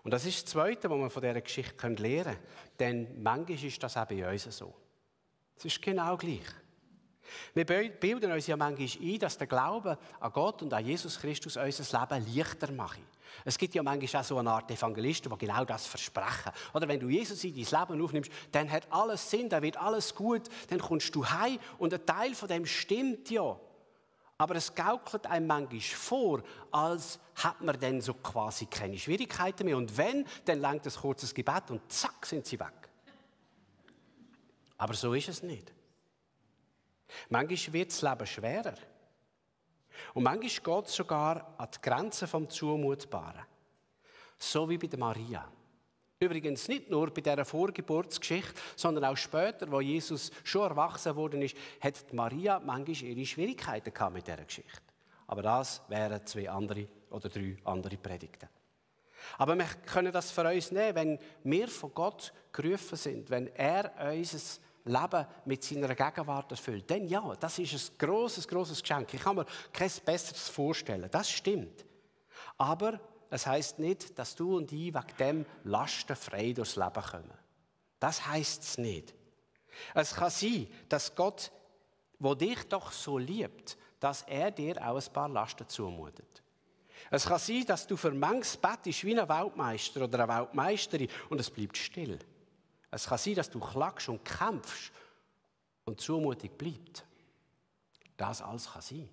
Und 0.03 0.11
das 0.11 0.25
ist 0.25 0.45
das 0.45 0.53
Zweite, 0.53 0.91
was 0.91 0.99
man 0.99 1.11
von 1.11 1.23
dieser 1.23 1.41
Geschichte 1.41 1.89
lernen 1.89 2.25
kann. 2.25 2.39
Denn 2.79 3.23
manchmal 3.23 3.65
ist 3.65 3.83
das 3.83 3.97
auch 3.97 4.07
bei 4.07 4.31
uns 4.31 4.45
so. 4.45 4.75
Es 5.57 5.65
ist 5.65 5.83
genau 5.83 6.17
gleich. 6.17 6.47
Wir 7.55 7.65
bilden 7.65 8.33
uns 8.33 8.47
ja 8.47 8.57
manchmal 8.57 8.89
ein, 9.09 9.19
dass 9.19 9.39
der 9.39 9.47
Glaube 9.47 9.99
an 10.21 10.33
Gott 10.33 10.63
und 10.63 10.73
an 10.73 10.85
Jesus 10.85 11.19
Christus 11.19 11.57
unser 11.57 12.01
Leben 12.01 12.37
leichter 12.37 12.73
macht. 12.73 13.01
Es 13.45 13.59
gibt 13.59 13.75
ja 13.75 13.83
manchmal 13.83 14.23
auch 14.23 14.27
so 14.27 14.39
eine 14.39 14.51
Art 14.51 14.71
Evangelisten, 14.71 15.31
die 15.31 15.47
genau 15.47 15.65
das 15.65 15.87
versprechen. 15.87 16.53
Oder 16.73 16.89
wenn 16.89 17.01
du 17.01 17.09
Jesus 17.09 17.43
in 17.45 17.55
dein 17.55 17.65
Leben 17.65 18.03
aufnimmst, 18.03 18.31
dann 18.53 18.71
hat 18.71 18.87
alles 18.91 19.31
Sinn, 19.31 19.49
dann 19.49 19.63
wird 19.63 19.77
alles 19.77 20.15
gut, 20.15 20.49
dann 20.69 20.81
kommst 20.81 21.15
du 21.15 21.27
heim 21.27 21.59
und 21.79 21.93
ein 21.93 22.05
Teil 22.07 22.35
von 22.35 22.49
dem 22.49 22.67
stimmt 22.67 23.31
ja. 23.31 23.59
Aber 24.39 24.55
es 24.57 24.75
gaukelt 24.75 25.27
einem 25.27 25.47
manchmal 25.47 25.81
vor, 25.81 26.43
als 26.71 27.19
hat 27.37 27.63
man 27.63 27.79
dann 27.81 28.01
so 28.01 28.15
quasi 28.15 28.67
keine 28.67 28.99
Schwierigkeiten 28.99 29.65
mehr. 29.65 29.77
Und 29.77 29.97
wenn, 29.97 30.27
dann 30.45 30.61
langt 30.61 30.87
ein 30.87 30.93
kurzes 30.93 31.33
Gebet 31.33 31.71
und 31.71 31.91
zack, 31.91 32.27
sind 32.27 32.45
sie 32.47 32.61
weg. 32.61 32.91
Aber 34.77 34.93
so 34.93 35.15
ist 35.15 35.29
es 35.29 35.43
nicht. 35.43 35.73
Manchmal 37.29 37.73
wird 37.73 37.91
das 37.91 38.03
Leben 38.03 38.27
schwerer. 38.27 38.75
Und 40.15 40.25
manchmal 40.25 40.81
geht 40.81 40.89
es 40.89 40.95
sogar 40.95 41.55
an 41.59 41.69
die 41.75 41.81
Grenzen 41.81 42.29
vom 42.29 42.49
Zumutbaren. 42.49 43.45
So 44.39 44.69
wie 44.69 44.79
bei 44.79 44.87
der 44.87 44.99
Maria. 44.99 45.51
Übrigens 46.19 46.69
nicht 46.69 46.91
nur 46.91 47.11
bei 47.13 47.21
dieser 47.21 47.45
Vorgeburtsgeschichte, 47.45 48.55
sondern 48.75 49.05
auch 49.05 49.17
später, 49.17 49.71
wo 49.71 49.81
Jesus 49.81 50.31
schon 50.45 50.63
erwachsen 50.63 51.15
worden 51.15 51.43
ist, 51.43 51.57
hat 51.81 52.13
Maria 52.13 52.59
manchmal 52.59 53.11
ihre 53.11 53.27
Schwierigkeiten 53.27 53.93
gehabt 53.93 54.15
mit 54.15 54.27
dieser 54.27 54.45
Geschichte. 54.45 54.81
Aber 55.27 55.43
das 55.43 55.83
wären 55.89 56.25
zwei 56.27 56.49
andere 56.49 56.89
oder 57.11 57.29
drei 57.29 57.57
andere 57.65 57.97
Predigten. 57.99 58.49
Aber 59.39 59.57
wir 59.57 59.67
können 59.87 60.13
das 60.13 60.31
für 60.31 60.49
uns 60.49 60.71
nehmen, 60.71 60.95
wenn 60.95 61.19
wir 61.45 61.69
von 61.69 61.93
Gott 61.93 62.33
gerufen 62.53 62.97
sind, 62.97 63.29
wenn 63.29 63.49
er 63.49 63.93
unser 64.11 64.61
Leben 64.87 65.27
mit 65.45 65.65
seiner 65.65 65.95
Gegenwart 65.95 66.51
erfüllt, 66.51 66.91
dann 66.91 67.07
ja, 67.07 67.35
das 67.39 67.59
ist 67.59 67.93
ein 67.93 67.99
großes, 67.99 68.47
großes 68.47 68.81
Geschenk. 68.81 69.13
Ich 69.13 69.21
kann 69.21 69.37
mir 69.37 69.47
kein 69.73 69.91
besseres 70.05 70.49
vorstellen. 70.49 71.09
Das 71.11 71.31
stimmt. 71.31 71.85
Aber 72.57 73.01
es 73.29 73.47
heißt 73.47 73.79
nicht, 73.79 74.19
dass 74.19 74.35
du 74.35 74.57
und 74.57 74.71
ich 74.73 74.95
wegen 74.95 75.17
dem 75.19 75.47
lastenfrei 75.65 76.53
durchs 76.53 76.77
Leben 76.77 77.03
kommen. 77.03 77.39
Das 77.99 78.27
heißt 78.27 78.63
es 78.63 78.79
nicht. 78.79 79.15
Es 79.95 80.15
kann 80.15 80.31
sein, 80.31 80.69
dass 80.89 81.15
Gott, 81.15 81.51
wo 82.19 82.35
dich 82.35 82.63
doch 82.69 82.93
so 82.93 83.19
liebt, 83.19 83.77
dass 84.01 84.23
er 84.23 84.51
dir 84.51 84.77
auch 84.87 84.97
ein 84.97 85.13
paar 85.13 85.29
Lasten 85.29 85.69
zumutet. 85.69 86.43
Es 87.11 87.27
kann 87.27 87.39
sein, 87.39 87.65
dass 87.67 87.87
du 87.87 87.97
für 87.97 88.13
manches 88.13 88.57
bettest 88.57 89.05
wie 89.05 89.19
ein 89.19 89.29
Weltmeister 89.29 90.05
oder 90.05 90.25
eine 90.25 90.33
Weltmeisterin 90.33 91.09
und 91.29 91.41
es 91.41 91.51
bleibt 91.51 91.77
still. 91.77 92.19
Es 92.97 93.07
kann 93.07 93.19
sein, 93.19 93.35
dass 93.35 93.51
du 93.51 93.61
klagst 93.61 94.09
und 94.09 94.25
kämpfst 94.25 94.91
und 95.85 96.01
zumutig 96.01 96.57
bleibt. 96.57 97.05
Das 98.17 98.41
alles 98.41 98.73
kann 98.73 98.81
sein. 98.81 99.07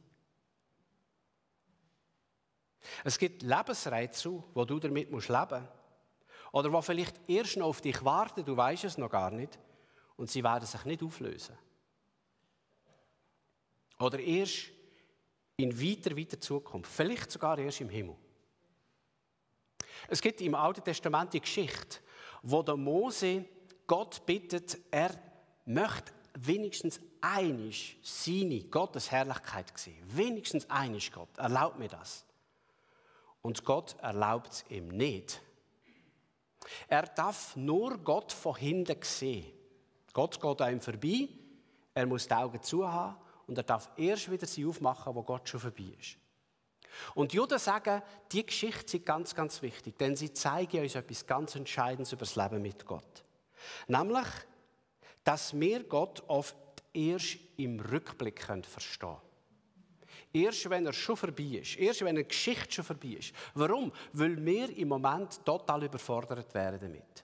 Es 3.03 3.19
gibt 3.19 3.41
Lebensreize, 3.41 4.41
wo 4.53 4.63
du 4.63 4.79
damit 4.79 5.11
musst 5.11 5.27
leben 5.27 5.67
Oder 6.53 6.71
wo 6.71 6.81
vielleicht 6.81 7.29
erst 7.29 7.57
noch 7.57 7.65
auf 7.65 7.81
dich 7.81 8.01
warten, 8.05 8.45
du 8.45 8.55
weißt 8.55 8.85
es 8.85 8.97
noch 8.97 9.09
gar 9.09 9.31
nicht. 9.31 9.59
Und 10.15 10.31
sie 10.31 10.45
werden 10.45 10.65
sich 10.65 10.85
nicht 10.85 11.03
auflösen. 11.03 11.57
Oder 13.99 14.19
erst 14.19 14.71
in 15.57 15.77
weiter, 15.77 16.15
weiter 16.15 16.39
Zukunft. 16.39 16.89
Vielleicht 16.89 17.31
sogar 17.31 17.57
erst 17.57 17.81
im 17.81 17.89
Himmel. 17.89 18.15
Es 20.07 20.21
gibt 20.21 20.39
im 20.39 20.55
Alten 20.55 20.85
Testament 20.85 21.33
die 21.33 21.41
Geschichte, 21.41 21.99
wo 22.43 22.63
der 22.63 22.77
Mose 22.77 23.43
Gott 23.87 24.25
bittet, 24.25 24.77
er 24.91 25.11
möchte 25.65 26.11
wenigstens 26.35 26.99
einig 27.21 27.97
seine 28.01 28.63
Gottes 28.63 29.11
Herrlichkeit 29.11 29.71
sehen. 29.77 30.03
Wenigstens 30.07 30.69
einig 30.69 31.11
Gott. 31.11 31.29
Erlaubt 31.37 31.79
mir 31.79 31.89
das. 31.89 32.25
Und 33.41 33.63
Gott 33.63 33.95
erlaubt 34.01 34.51
es 34.51 34.65
ihm 34.69 34.87
nicht. 34.89 35.41
Er 36.87 37.03
darf 37.03 37.55
nur 37.55 37.97
Gott 37.97 38.31
von 38.31 38.55
hinten 38.55 38.97
sehen. 39.01 39.51
Gott 40.13 40.39
geht 40.39 40.61
an 40.61 40.73
ihm 40.73 40.81
vorbei, 40.81 41.27
er 41.93 42.05
muss 42.05 42.27
die 42.27 42.33
Augen 42.33 42.61
zu 42.61 42.87
haben 42.89 43.17
und 43.47 43.57
er 43.57 43.63
darf 43.63 43.89
erst 43.97 44.31
wieder 44.31 44.47
sie 44.47 44.65
aufmachen, 44.65 45.13
wo 45.13 45.23
Gott 45.23 45.49
schon 45.49 45.59
vorbei 45.59 45.95
ist. 45.99 46.17
Und 47.15 47.33
Juden 47.33 47.57
sagen, 47.57 48.01
die 48.31 48.45
Geschichte 48.45 48.97
ist 48.97 49.05
ganz, 49.05 49.33
ganz 49.33 49.61
wichtig, 49.61 49.97
denn 49.97 50.15
sie 50.15 50.31
zeigen 50.31 50.81
uns 50.81 50.95
etwas 50.95 51.25
ganz 51.25 51.55
Entscheidendes 51.55 52.13
über 52.13 52.25
das 52.25 52.35
Leben 52.35 52.61
mit 52.61 52.85
Gott. 52.85 53.23
Nämlich, 53.87 54.27
dass 55.23 55.57
wir 55.59 55.83
Gott 55.83 56.23
oft 56.27 56.55
erst 56.93 57.37
im 57.57 57.79
Rückblick 57.79 58.41
verstehen 58.41 58.97
können. 58.99 59.17
Erst 60.33 60.69
wenn 60.69 60.85
er 60.85 60.93
schon 60.93 61.15
vorbei 61.15 61.59
ist. 61.61 61.77
Erst 61.77 62.01
wenn 62.01 62.09
eine 62.09 62.23
Geschichte 62.23 62.71
schon 62.71 62.85
vorbei 62.85 63.17
ist. 63.19 63.33
Warum? 63.53 63.91
Weil 64.13 64.43
wir 64.43 64.75
im 64.77 64.87
Moment 64.87 65.45
total 65.45 65.83
überfordert 65.83 66.53
werden 66.53 66.79
damit. 66.81 67.23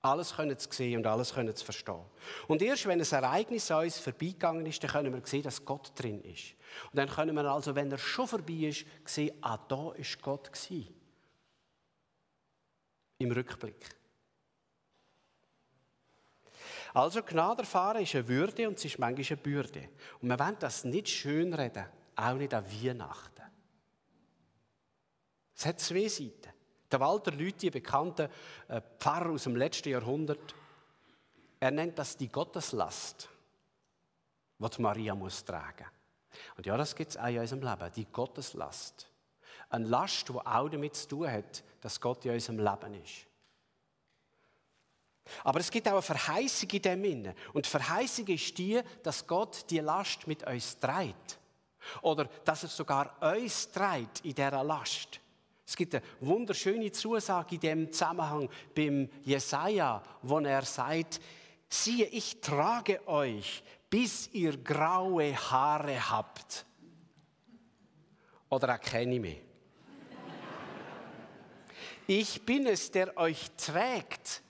Alles 0.00 0.34
können 0.34 0.56
zu 0.56 0.70
sehen 0.70 0.98
und 0.98 1.06
alles 1.06 1.34
können 1.34 1.54
zu 1.56 1.64
verstehen. 1.64 2.04
Und 2.46 2.62
erst 2.62 2.86
wenn 2.86 3.00
ein 3.00 3.06
Ereignis 3.10 3.70
an 3.70 3.84
uns 3.84 3.98
vorbeigegangen 3.98 4.64
ist, 4.66 4.82
dann 4.82 4.90
können 4.90 5.12
wir 5.12 5.26
sehen, 5.26 5.42
dass 5.42 5.64
Gott 5.64 5.90
drin 5.96 6.22
ist. 6.22 6.54
Und 6.92 6.96
dann 6.98 7.08
können 7.08 7.34
wir 7.34 7.44
also, 7.46 7.74
wenn 7.74 7.90
er 7.90 7.98
schon 7.98 8.28
vorbei 8.28 8.68
ist, 8.68 8.84
sehen, 9.04 9.36
ah, 9.40 9.58
da 9.58 9.92
ist 9.92 10.20
Gott. 10.22 10.50
Im 13.18 13.32
Rückblick. 13.32 13.97
Also 16.98 17.22
Gnade 17.22 17.60
erfahren 17.60 18.02
ist 18.02 18.16
eine 18.16 18.26
Würde 18.26 18.66
und 18.66 18.76
es 18.76 18.84
ist 18.84 18.98
manchmal 18.98 19.24
eine 19.24 19.36
Bürde. 19.36 19.88
Und 20.20 20.30
wir 20.30 20.36
wollen 20.36 20.56
das 20.58 20.82
nicht 20.82 21.08
schönreden, 21.08 21.86
auch 22.16 22.34
nicht 22.34 22.52
an 22.52 22.64
Weihnachten. 22.64 23.42
Es 25.54 25.64
hat 25.64 25.78
zwei 25.78 26.08
Seiten. 26.08 26.52
Der 26.90 26.98
Walter 26.98 27.30
Lüthi, 27.30 27.70
bekannter 27.70 28.28
äh, 28.66 28.80
Pfarrer 28.98 29.30
aus 29.30 29.44
dem 29.44 29.54
letzten 29.54 29.90
Jahrhundert, 29.90 30.56
er 31.60 31.70
nennt 31.70 31.96
das 32.00 32.16
die 32.16 32.28
Gotteslast, 32.28 33.28
die 34.58 34.82
Maria 34.82 35.14
muss 35.14 35.44
tragen. 35.44 35.86
Und 36.56 36.66
ja, 36.66 36.76
das 36.76 36.96
gibt 36.96 37.12
es 37.12 37.16
auch 37.16 37.28
in 37.28 37.38
unserem 37.38 37.62
Leben, 37.62 37.92
die 37.94 38.06
Gotteslast. 38.06 39.08
Eine 39.70 39.86
Last, 39.86 40.28
die 40.28 40.32
auch 40.32 40.68
damit 40.68 40.96
zu 40.96 41.06
tun 41.06 41.30
hat, 41.30 41.62
dass 41.80 42.00
Gott 42.00 42.24
in 42.24 42.32
unserem 42.32 42.58
Leben 42.58 42.94
ist. 43.04 43.27
Aber 45.44 45.60
es 45.60 45.70
gibt 45.70 45.86
auch 45.88 45.92
eine 45.92 46.02
Verheißung 46.02 46.70
in 46.70 46.82
dem 46.82 47.04
Inne. 47.04 47.34
Und 47.52 47.66
die 47.66 47.70
Verheißung 47.70 48.26
ist 48.28 48.56
die, 48.58 48.80
dass 49.02 49.26
Gott 49.26 49.64
die 49.70 49.80
Last 49.80 50.26
mit 50.26 50.46
uns 50.46 50.78
trägt. 50.78 51.38
Oder 52.02 52.26
dass 52.44 52.64
er 52.64 52.68
sogar 52.68 53.16
uns 53.22 53.70
trägt 53.70 54.24
in 54.24 54.34
dieser 54.34 54.64
Last. 54.64 55.20
Es 55.66 55.76
gibt 55.76 55.94
eine 55.94 56.04
wunderschöne 56.20 56.90
Zusage 56.90 57.56
in 57.56 57.60
dem 57.60 57.92
Zusammenhang 57.92 58.48
beim 58.74 59.08
Jesaja, 59.22 60.02
wo 60.22 60.38
er 60.38 60.64
sagt, 60.64 61.20
siehe, 61.68 62.06
ich 62.06 62.40
trage 62.40 63.06
euch, 63.06 63.62
bis 63.90 64.28
ihr 64.32 64.56
graue 64.56 65.36
Haare 65.36 66.10
habt. 66.10 66.64
Oder 68.48 68.68
erkenne 68.68 69.14
ich 69.14 69.20
mich? 69.20 69.42
Ich 72.06 72.46
bin 72.46 72.66
es, 72.66 72.90
der 72.90 73.14
euch 73.18 73.50
trägt. 73.58 74.42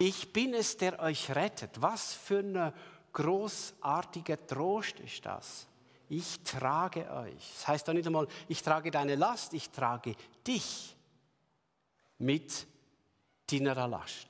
Ich 0.00 0.32
bin 0.32 0.54
es, 0.54 0.76
der 0.76 0.98
euch 0.98 1.30
rettet. 1.30 1.80
Was 1.80 2.14
für 2.14 2.40
ein 2.40 2.72
großartiger 3.12 4.44
Trost 4.46 4.98
ist 4.98 5.24
das? 5.24 5.68
ich 6.10 6.40
trage 6.42 7.08
euch. 7.08 7.52
Das 7.54 7.68
heißt 7.68 7.88
doch 7.88 7.92
nicht 7.92 8.06
einmal, 8.06 8.26
ich 8.48 8.60
trage 8.62 8.90
deine 8.90 9.14
Last, 9.14 9.54
ich 9.54 9.70
trage 9.70 10.16
dich 10.46 10.96
mit 12.18 12.66
deiner 13.46 13.86
Last. 13.86 14.26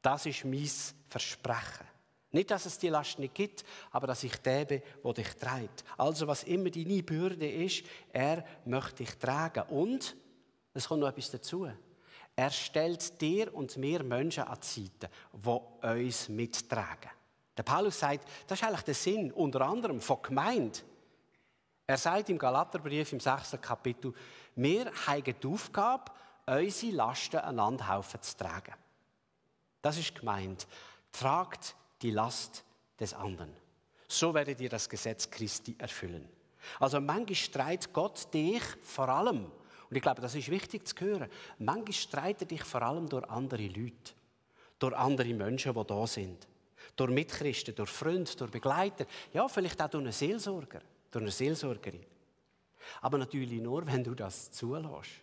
Das 0.00 0.24
ist 0.24 0.44
mein 0.46 0.68
Versprechen. 1.08 1.86
Nicht, 2.30 2.50
dass 2.50 2.64
es 2.64 2.78
die 2.78 2.88
Last 2.88 3.18
nicht 3.18 3.34
gibt, 3.34 3.64
aber 3.90 4.06
dass 4.06 4.24
ich 4.24 4.36
der 4.36 4.64
bin, 4.64 4.82
der 5.04 5.12
dich 5.12 5.36
trägt. 5.36 5.84
Also, 5.98 6.26
was 6.26 6.44
immer 6.44 6.70
deine 6.70 7.02
Bürde 7.02 7.50
ist, 7.50 7.84
er 8.12 8.44
möchte 8.64 9.04
dich 9.04 9.14
tragen. 9.16 9.68
Und, 9.68 10.16
es 10.72 10.88
kommt 10.88 11.00
noch 11.00 11.08
etwas 11.08 11.30
dazu, 11.30 11.70
er 12.38 12.52
stellt 12.52 13.20
dir 13.20 13.52
und 13.52 13.76
mir 13.78 14.04
Menschen 14.04 14.44
an 14.44 14.58
die 14.62 14.84
Seite, 14.84 15.10
die 15.32 16.04
uns 16.04 16.28
mittragen. 16.28 17.10
Der 17.56 17.64
Paulus 17.64 17.98
sagt, 17.98 18.28
das 18.46 18.60
ist 18.60 18.64
eigentlich 18.64 18.82
der 18.82 18.94
Sinn, 18.94 19.32
unter 19.32 19.62
anderem 19.62 20.00
von 20.00 20.22
Gemeinde. 20.22 20.78
Er 21.84 21.96
sagt 21.96 22.30
im 22.30 22.38
Galaterbrief 22.38 23.12
im 23.12 23.18
6. 23.18 23.56
Kapitel, 23.60 24.14
wir 24.54 24.84
haben 25.08 25.24
die 25.24 25.48
Aufgabe, 25.48 26.12
unsere 26.46 26.92
Lasten 26.92 27.38
einander 27.38 27.88
Haufen 27.88 28.22
zu 28.22 28.36
tragen. 28.36 28.74
Das 29.82 29.98
ist 29.98 30.14
gemeint. 30.14 30.68
Tragt 31.10 31.74
die 32.02 32.12
Last 32.12 32.62
des 33.00 33.14
anderen. 33.14 33.52
So 34.06 34.32
werdet 34.32 34.60
ihr 34.60 34.70
das 34.70 34.88
Gesetz 34.88 35.28
Christi 35.28 35.74
erfüllen. 35.76 36.28
Also 36.78 37.00
manchmal 37.00 37.34
streitet 37.34 37.92
Gott 37.92 38.32
dich 38.32 38.62
vor 38.82 39.08
allem, 39.08 39.50
und 39.90 39.96
ich 39.96 40.02
glaube, 40.02 40.20
das 40.20 40.34
ist 40.34 40.50
wichtig 40.50 40.86
zu 40.86 40.94
hören, 41.00 41.30
manchmal 41.58 41.92
streitet 41.92 42.50
dich 42.50 42.64
vor 42.64 42.82
allem 42.82 43.08
durch 43.08 43.28
andere 43.28 43.66
Leute, 43.66 44.12
durch 44.78 44.94
andere 44.94 45.32
Menschen, 45.34 45.74
die 45.74 45.84
da 45.86 46.06
sind 46.06 46.46
durch 46.98 47.10
Mitchristen, 47.10 47.74
durch 47.74 47.90
Freunde, 47.90 48.34
durch 48.36 48.50
Begleiter, 48.50 49.06
ja, 49.32 49.46
vielleicht 49.48 49.80
auch 49.80 49.88
durch 49.88 50.02
einen 50.02 50.12
Seelsorger, 50.12 50.80
durch 51.10 51.22
eine 51.22 51.30
Seelsorgerin. 51.30 52.04
Aber 53.00 53.18
natürlich 53.18 53.60
nur, 53.60 53.86
wenn 53.86 54.02
du 54.02 54.14
das 54.14 54.50
zulässt. 54.50 55.22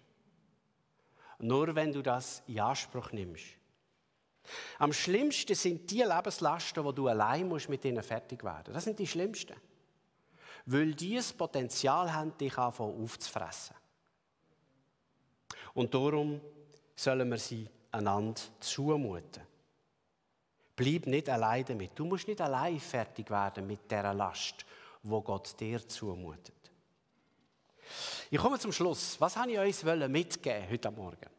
Nur 1.39 1.75
wenn 1.75 1.91
du 1.91 2.01
das 2.01 2.43
in 2.47 2.59
Anspruch 2.59 3.11
nimmst. 3.11 3.45
Am 4.77 4.93
schlimmsten 4.93 5.55
sind 5.55 5.89
die 5.89 6.03
Lebenslasten, 6.03 6.83
wo 6.83 6.91
du 6.91 7.07
allein 7.07 7.47
musst 7.47 7.67
mit 7.67 7.83
ihnen 7.83 8.03
fertig 8.03 8.43
werden. 8.43 8.73
Das 8.73 8.83
sind 8.83 8.97
die 8.99 9.07
schlimmsten. 9.07 9.55
Weil 10.67 10.93
die 10.93 11.15
das 11.15 11.33
Potenzial 11.33 12.13
haben, 12.13 12.37
dich 12.37 12.57
anfangen 12.57 13.03
aufzufressen. 13.03 13.75
Und 15.75 15.93
darum 15.93 16.41
sollen 16.95 17.29
wir 17.29 17.37
sie 17.37 17.69
einander 17.91 18.41
zumuten. 18.59 19.43
Bleib 20.75 21.05
nicht 21.07 21.29
allein 21.29 21.65
damit. 21.65 21.91
Du 21.95 22.05
musst 22.05 22.27
nicht 22.27 22.41
allein 22.41 22.79
fertig 22.79 23.29
werden 23.29 23.67
mit 23.67 23.89
der 23.91 24.13
Last, 24.13 24.65
wo 25.03 25.21
Gott 25.21 25.59
dir 25.59 25.87
zumutet. 25.87 26.53
Ich 28.31 28.39
komme 28.39 28.57
zum 28.57 28.71
Schluss. 28.71 29.19
Was 29.19 29.37
habe 29.37 29.51
ich 29.51 29.59
euch 29.59 29.83
mitgeben 30.07 30.69
heute 30.69 30.91
Morgen? 30.91 31.29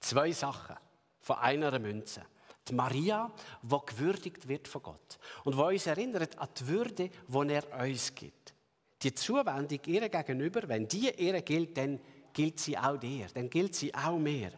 Zwei 0.00 0.32
Sachen 0.32 0.76
von 1.20 1.36
einer 1.38 1.78
Münze. 1.78 2.24
Die 2.68 2.74
Maria, 2.74 3.30
die 3.62 3.76
gewürdigt 3.86 4.46
wird 4.46 4.68
von 4.68 4.82
Gott 4.82 5.18
und 5.44 5.56
die 5.56 5.60
uns 5.60 5.86
erinnert 5.86 6.38
an 6.38 6.48
die 6.56 6.68
Würde, 6.68 7.10
die 7.10 7.52
er 7.52 7.80
uns 7.80 8.14
gibt. 8.14 8.54
Die 9.02 9.14
Zuwendung 9.14 9.80
ihr 9.86 10.08
gegenüber, 10.08 10.68
wenn 10.68 10.86
die 10.86 11.10
ihr 11.10 11.42
gilt, 11.42 11.76
dann 11.76 11.98
gilt 12.32 12.58
sie 12.58 12.76
auch 12.76 12.96
dir, 12.96 13.26
dann 13.34 13.48
gilt 13.48 13.74
sie 13.74 13.94
auch 13.94 14.18
mir. 14.18 14.52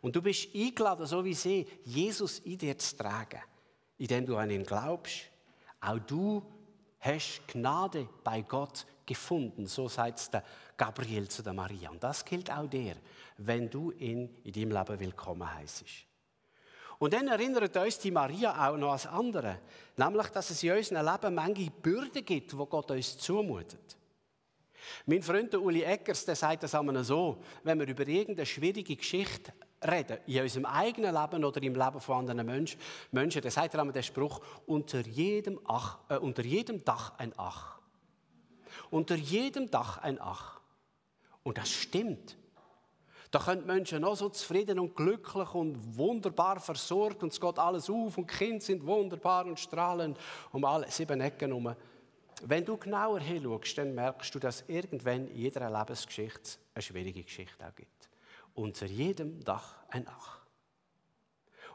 Und 0.00 0.16
du 0.16 0.22
bist 0.22 0.48
eingeladen, 0.54 1.06
so 1.06 1.24
wie 1.24 1.34
sie, 1.34 1.66
Jesus 1.84 2.38
in 2.40 2.58
dir 2.58 2.76
zu 2.78 2.96
tragen, 2.96 3.40
indem 3.98 4.26
du 4.26 4.36
an 4.36 4.50
ihn 4.50 4.64
glaubst. 4.64 5.30
Auch 5.80 5.98
du 5.98 6.42
hast 7.00 7.46
Gnade 7.48 8.08
bei 8.24 8.42
Gott 8.42 8.86
gefunden, 9.04 9.66
so 9.66 9.88
sagt 9.88 10.32
der 10.32 10.44
Gabriel 10.76 11.28
zu 11.28 11.42
der 11.42 11.52
Maria. 11.52 11.90
Und 11.90 12.02
das 12.02 12.24
gilt 12.24 12.50
auch 12.50 12.66
dir, 12.66 12.96
wenn 13.38 13.68
du 13.68 13.90
ihn 13.92 14.36
in 14.44 14.52
deinem 14.52 14.70
Leben 14.70 15.00
willkommen 15.00 15.54
heißt. 15.54 15.84
Und 16.98 17.14
dann 17.14 17.28
erinnert 17.28 17.74
uns 17.76 17.98
die 17.98 18.10
Maria 18.10 18.68
auch 18.68 18.76
noch 18.76 18.90
an 18.90 18.94
das 18.94 19.06
andere, 19.06 19.58
nämlich, 19.96 20.26
dass 20.28 20.50
es 20.50 20.62
in 20.62 20.72
unserem 20.72 21.06
Leben 21.06 21.34
manche 21.34 21.70
Bürden 21.70 22.24
gibt, 22.24 22.56
wo 22.56 22.66
Gott 22.66 22.90
uns 22.90 23.16
zumutet. 23.16 23.96
Mein 25.06 25.22
Freund 25.22 25.54
Uli 25.54 25.82
Eckers, 25.82 26.24
der 26.24 26.36
sagt 26.36 26.62
das 26.62 26.74
einmal 26.74 27.02
so, 27.04 27.42
wenn 27.62 27.78
wir 27.78 27.86
über 27.86 28.06
irgendeine 28.06 28.46
schwierige 28.46 28.96
Geschichte 28.96 29.52
reden, 29.82 30.18
in 30.26 30.42
unserem 30.42 30.66
eigenen 30.66 31.14
Leben 31.14 31.44
oder 31.44 31.62
im 31.62 31.74
Leben 31.74 32.00
von 32.00 32.18
anderen 32.18 32.46
Menschen, 32.46 32.80
Menschen 33.12 33.42
dann 33.42 33.50
sagt 33.50 33.74
er 33.74 33.80
einmal 33.80 33.92
den 33.92 34.02
Spruch, 34.02 34.40
unter 34.66 35.00
jedem, 35.00 35.60
Ach, 35.66 35.98
äh, 36.08 36.16
unter 36.16 36.44
jedem 36.44 36.84
Dach 36.84 37.18
ein 37.18 37.32
Ach. 37.36 37.78
Unter 38.90 39.14
jedem 39.14 39.70
Dach 39.70 39.98
ein 39.98 40.20
Ach. 40.20 40.60
Und 41.42 41.58
das 41.58 41.70
stimmt. 41.70 42.36
Da 43.30 43.38
können 43.38 43.64
Menschen 43.64 44.00
noch 44.00 44.16
so 44.16 44.28
zufrieden 44.28 44.80
und 44.80 44.96
glücklich 44.96 45.54
und 45.54 45.96
wunderbar 45.96 46.58
versorgt 46.58 47.22
und 47.22 47.32
es 47.32 47.40
geht 47.40 47.58
alles 47.60 47.88
auf 47.88 48.18
und 48.18 48.28
die 48.28 48.36
Kinder 48.36 48.60
sind 48.60 48.84
wunderbar 48.84 49.46
und 49.46 49.58
strahlend 49.58 50.18
um 50.50 50.64
alle 50.64 50.90
sieben 50.90 51.20
Ecken 51.20 51.50
herum. 51.50 51.76
Wenn 52.42 52.64
du 52.64 52.76
genauer 52.76 53.20
hinschaust, 53.20 53.78
dann 53.78 53.94
merkst 53.94 54.34
du, 54.34 54.38
dass 54.38 54.64
irgendwann 54.68 55.28
in 55.28 55.36
jeder 55.36 55.70
Lebensgeschichte 55.70 56.58
eine 56.74 56.82
schwierige 56.82 57.22
Geschichte 57.22 57.66
auch 57.66 57.74
gibt 57.74 58.10
unter 58.54 58.86
jedem 58.86 59.42
Dach 59.44 59.76
ein 59.88 60.06
Ach. 60.08 60.40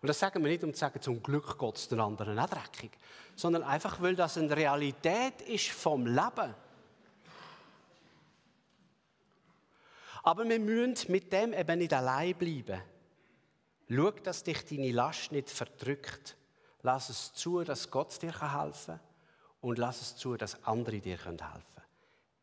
Und 0.02 0.08
das 0.08 0.20
sagen 0.20 0.44
wir 0.44 0.52
nicht, 0.52 0.64
um 0.64 0.74
zu 0.74 0.80
sagen, 0.80 1.02
zum 1.02 1.24
Glück 1.24 1.58
es 1.74 1.88
den 1.88 2.00
anderen 2.00 2.38
auch 2.38 2.50
dreckig, 2.50 2.92
sondern 3.36 3.64
einfach, 3.64 4.02
weil 4.02 4.16
das 4.16 4.38
eine 4.38 4.56
Realität 4.56 5.42
ist 5.42 5.70
vom 5.70 6.06
Leben. 6.06 6.54
Aber 10.24 10.48
wir 10.48 10.60
müssen 10.60 11.12
mit 11.12 11.32
dem 11.32 11.54
eben 11.54 11.80
nicht 11.80 11.94
allein 11.94 12.36
bleiben. 12.36 12.82
Schau, 13.90 14.12
dass 14.12 14.44
dich 14.44 14.66
deine 14.66 14.92
Last 14.92 15.32
nicht 15.32 15.50
verdrückt. 15.50 16.36
Lass 16.82 17.10
es 17.10 17.34
zu, 17.34 17.64
dass 17.64 17.90
Gott 17.90 18.22
dir 18.22 18.32
helfen 18.42 19.00
kann 19.00 19.15
und 19.66 19.80
lass 19.80 20.00
es 20.00 20.16
zu, 20.16 20.38
dass 20.38 20.64
andere 20.64 21.00
dir 21.00 21.18
helfen 21.18 21.38
können. 21.38 21.64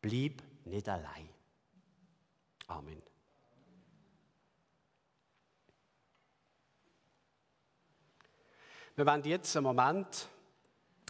Bleib 0.01 0.43
nicht 0.65 0.89
allein. 0.89 1.29
Amen. 2.67 3.01
Wir 8.95 9.05
wollen 9.05 9.23
jetzt 9.23 9.55
einen 9.55 9.63
Moment, 9.63 10.27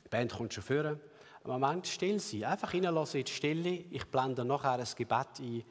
die 0.06 0.10
Band 0.10 0.32
kommt 0.32 0.54
schon 0.54 0.64
führen, 0.64 1.02
einen 1.44 1.60
Moment 1.60 1.88
still 1.88 2.20
sein. 2.20 2.44
Einfach 2.44 2.76
reinlassen 2.76 3.22
in 3.22 3.26
die 3.26 3.32
Stille. 3.32 3.70
Ich 3.72 4.06
blende 4.06 4.46
nachher 4.46 4.74
ein 4.74 4.88
Gebet 4.96 5.40
ein, 5.40 5.64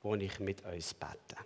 wo 0.00 0.14
ich 0.14 0.40
mit 0.40 0.64
uns 0.64 0.94
bete. 0.94 1.36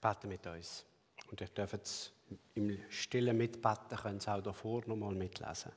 Bete 0.00 0.26
mit 0.26 0.46
uns. 0.46 0.84
Und 1.30 1.40
ihr 1.40 1.48
dürft 1.48 1.86
es 1.86 2.12
im 2.54 2.78
Stillen 2.90 3.36
mitbeten, 3.36 3.98
könnt 3.98 4.22
es 4.22 4.28
auch 4.28 4.42
davor 4.42 4.82
nochmal 4.86 5.14
mitlesen. 5.14 5.72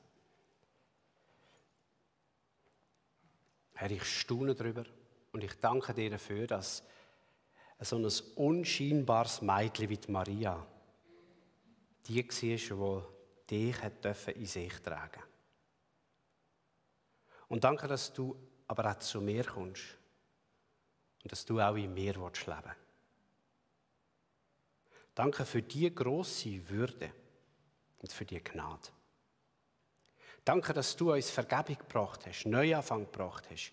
Herr, 3.74 3.90
ich 3.90 4.04
staune 4.04 4.54
darüber 4.54 4.84
und 5.32 5.42
ich 5.42 5.58
danke 5.60 5.92
dir 5.94 6.10
dafür, 6.10 6.46
dass 6.46 6.82
so 7.80 7.96
ein 7.96 8.08
unscheinbares 8.36 9.42
Mädchen 9.42 9.90
wie 9.90 10.00
Maria 10.08 10.64
die 12.06 12.26
war, 12.70 13.06
die 13.50 13.72
dich 13.72 14.28
in 14.36 14.46
sich 14.46 14.80
tragen 14.80 15.22
Und 17.48 17.64
danke, 17.64 17.88
dass 17.88 18.12
du 18.12 18.36
aber 18.68 18.90
auch 18.90 18.98
zu 18.98 19.20
mir 19.20 19.44
kommst 19.44 19.98
und 21.22 21.32
dass 21.32 21.44
du 21.44 21.60
auch 21.60 21.76
in 21.76 21.92
mir 21.92 22.14
leben 22.14 22.30
willst. 22.32 22.83
Danke 25.14 25.44
für 25.44 25.62
die 25.62 25.94
große 25.94 26.68
Würde 26.68 27.12
und 27.98 28.12
für 28.12 28.24
die 28.24 28.42
Gnade. 28.42 28.88
Danke, 30.44 30.72
dass 30.72 30.96
du 30.96 31.12
uns 31.12 31.30
Vergebung 31.30 31.78
gebracht 31.78 32.26
hast, 32.26 32.44
Neuanfang 32.44 33.04
gebracht 33.10 33.48
hast, 33.50 33.72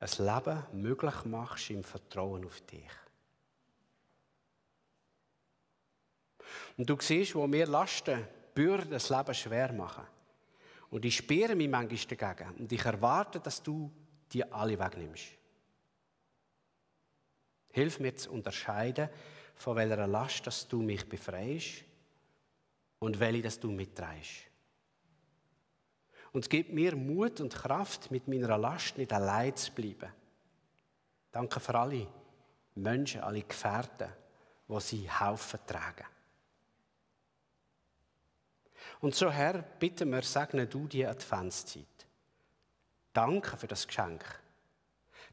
ein 0.00 0.26
Leben 0.26 0.64
möglich 0.72 1.24
machst 1.24 1.70
im 1.70 1.84
Vertrauen 1.84 2.44
auf 2.44 2.60
dich. 2.62 2.90
Und 6.76 6.88
du 6.88 6.96
siehst, 7.00 7.34
wo 7.34 7.46
mir 7.46 7.66
Lasten, 7.66 8.26
Bürden 8.54 8.90
das 8.90 9.10
Leben 9.10 9.34
schwer 9.34 9.72
machen. 9.72 10.06
Und 10.90 11.04
ich 11.04 11.16
sperre 11.16 11.54
mich 11.54 11.68
manchmal 11.68 12.16
dagegen. 12.16 12.56
Und 12.56 12.72
ich 12.72 12.84
erwarte, 12.84 13.38
dass 13.40 13.62
du 13.62 13.92
die 14.32 14.50
alle 14.50 14.78
wegnimmst. 14.78 15.26
Hilf 17.70 18.00
mir 18.00 18.16
zu 18.16 18.32
unterscheiden, 18.32 19.08
von 19.58 19.76
welcher 19.76 20.06
Last 20.06 20.46
dass 20.46 20.66
du 20.66 20.80
mich 20.80 21.06
befreist 21.08 21.84
und 23.00 23.18
welche 23.18 23.42
dass 23.42 23.58
du 23.58 23.70
mitträgst. 23.70 24.44
Und 26.32 26.44
es 26.44 26.48
gibt 26.48 26.72
mir 26.72 26.94
Mut 26.94 27.40
und 27.40 27.52
Kraft, 27.52 28.10
mit 28.10 28.28
meiner 28.28 28.56
Last 28.56 28.98
nicht 28.98 29.12
allein 29.12 29.56
zu 29.56 29.72
bleiben. 29.72 30.12
Danke 31.32 31.58
für 31.58 31.74
alle 31.74 32.06
Menschen, 32.74 33.20
alle 33.20 33.42
Gefährten, 33.42 34.12
die 34.68 34.80
sie 34.80 35.10
Haufen 35.10 35.60
tragen. 35.66 36.06
Und 39.00 39.14
so, 39.14 39.30
Herr, 39.30 39.62
bitte 39.62 40.04
wir, 40.06 40.22
segne 40.22 40.66
du 40.66 40.86
die 40.86 41.06
Adventszeit. 41.06 41.86
Danke 43.12 43.56
für 43.56 43.66
das 43.66 43.86
Geschenk, 43.86 44.24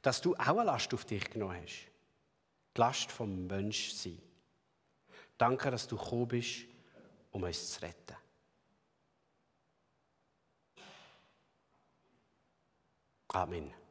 dass 0.02 0.22
du 0.22 0.34
auch 0.36 0.48
eine 0.48 0.64
Last 0.64 0.94
auf 0.94 1.06
dich 1.06 1.30
genommen 1.30 1.62
hast 1.62 1.95
die 2.76 2.82
Last 2.82 3.12
vom 3.12 3.48
Menschsein. 3.48 4.22
Danke, 5.38 5.72
dass 5.72 5.88
du 5.88 5.98
gekommen 5.98 6.28
bist, 6.28 6.66
um 7.32 7.44
uns 7.44 7.72
zu 7.72 7.82
retten. 7.82 8.16
Amen. 13.30 13.85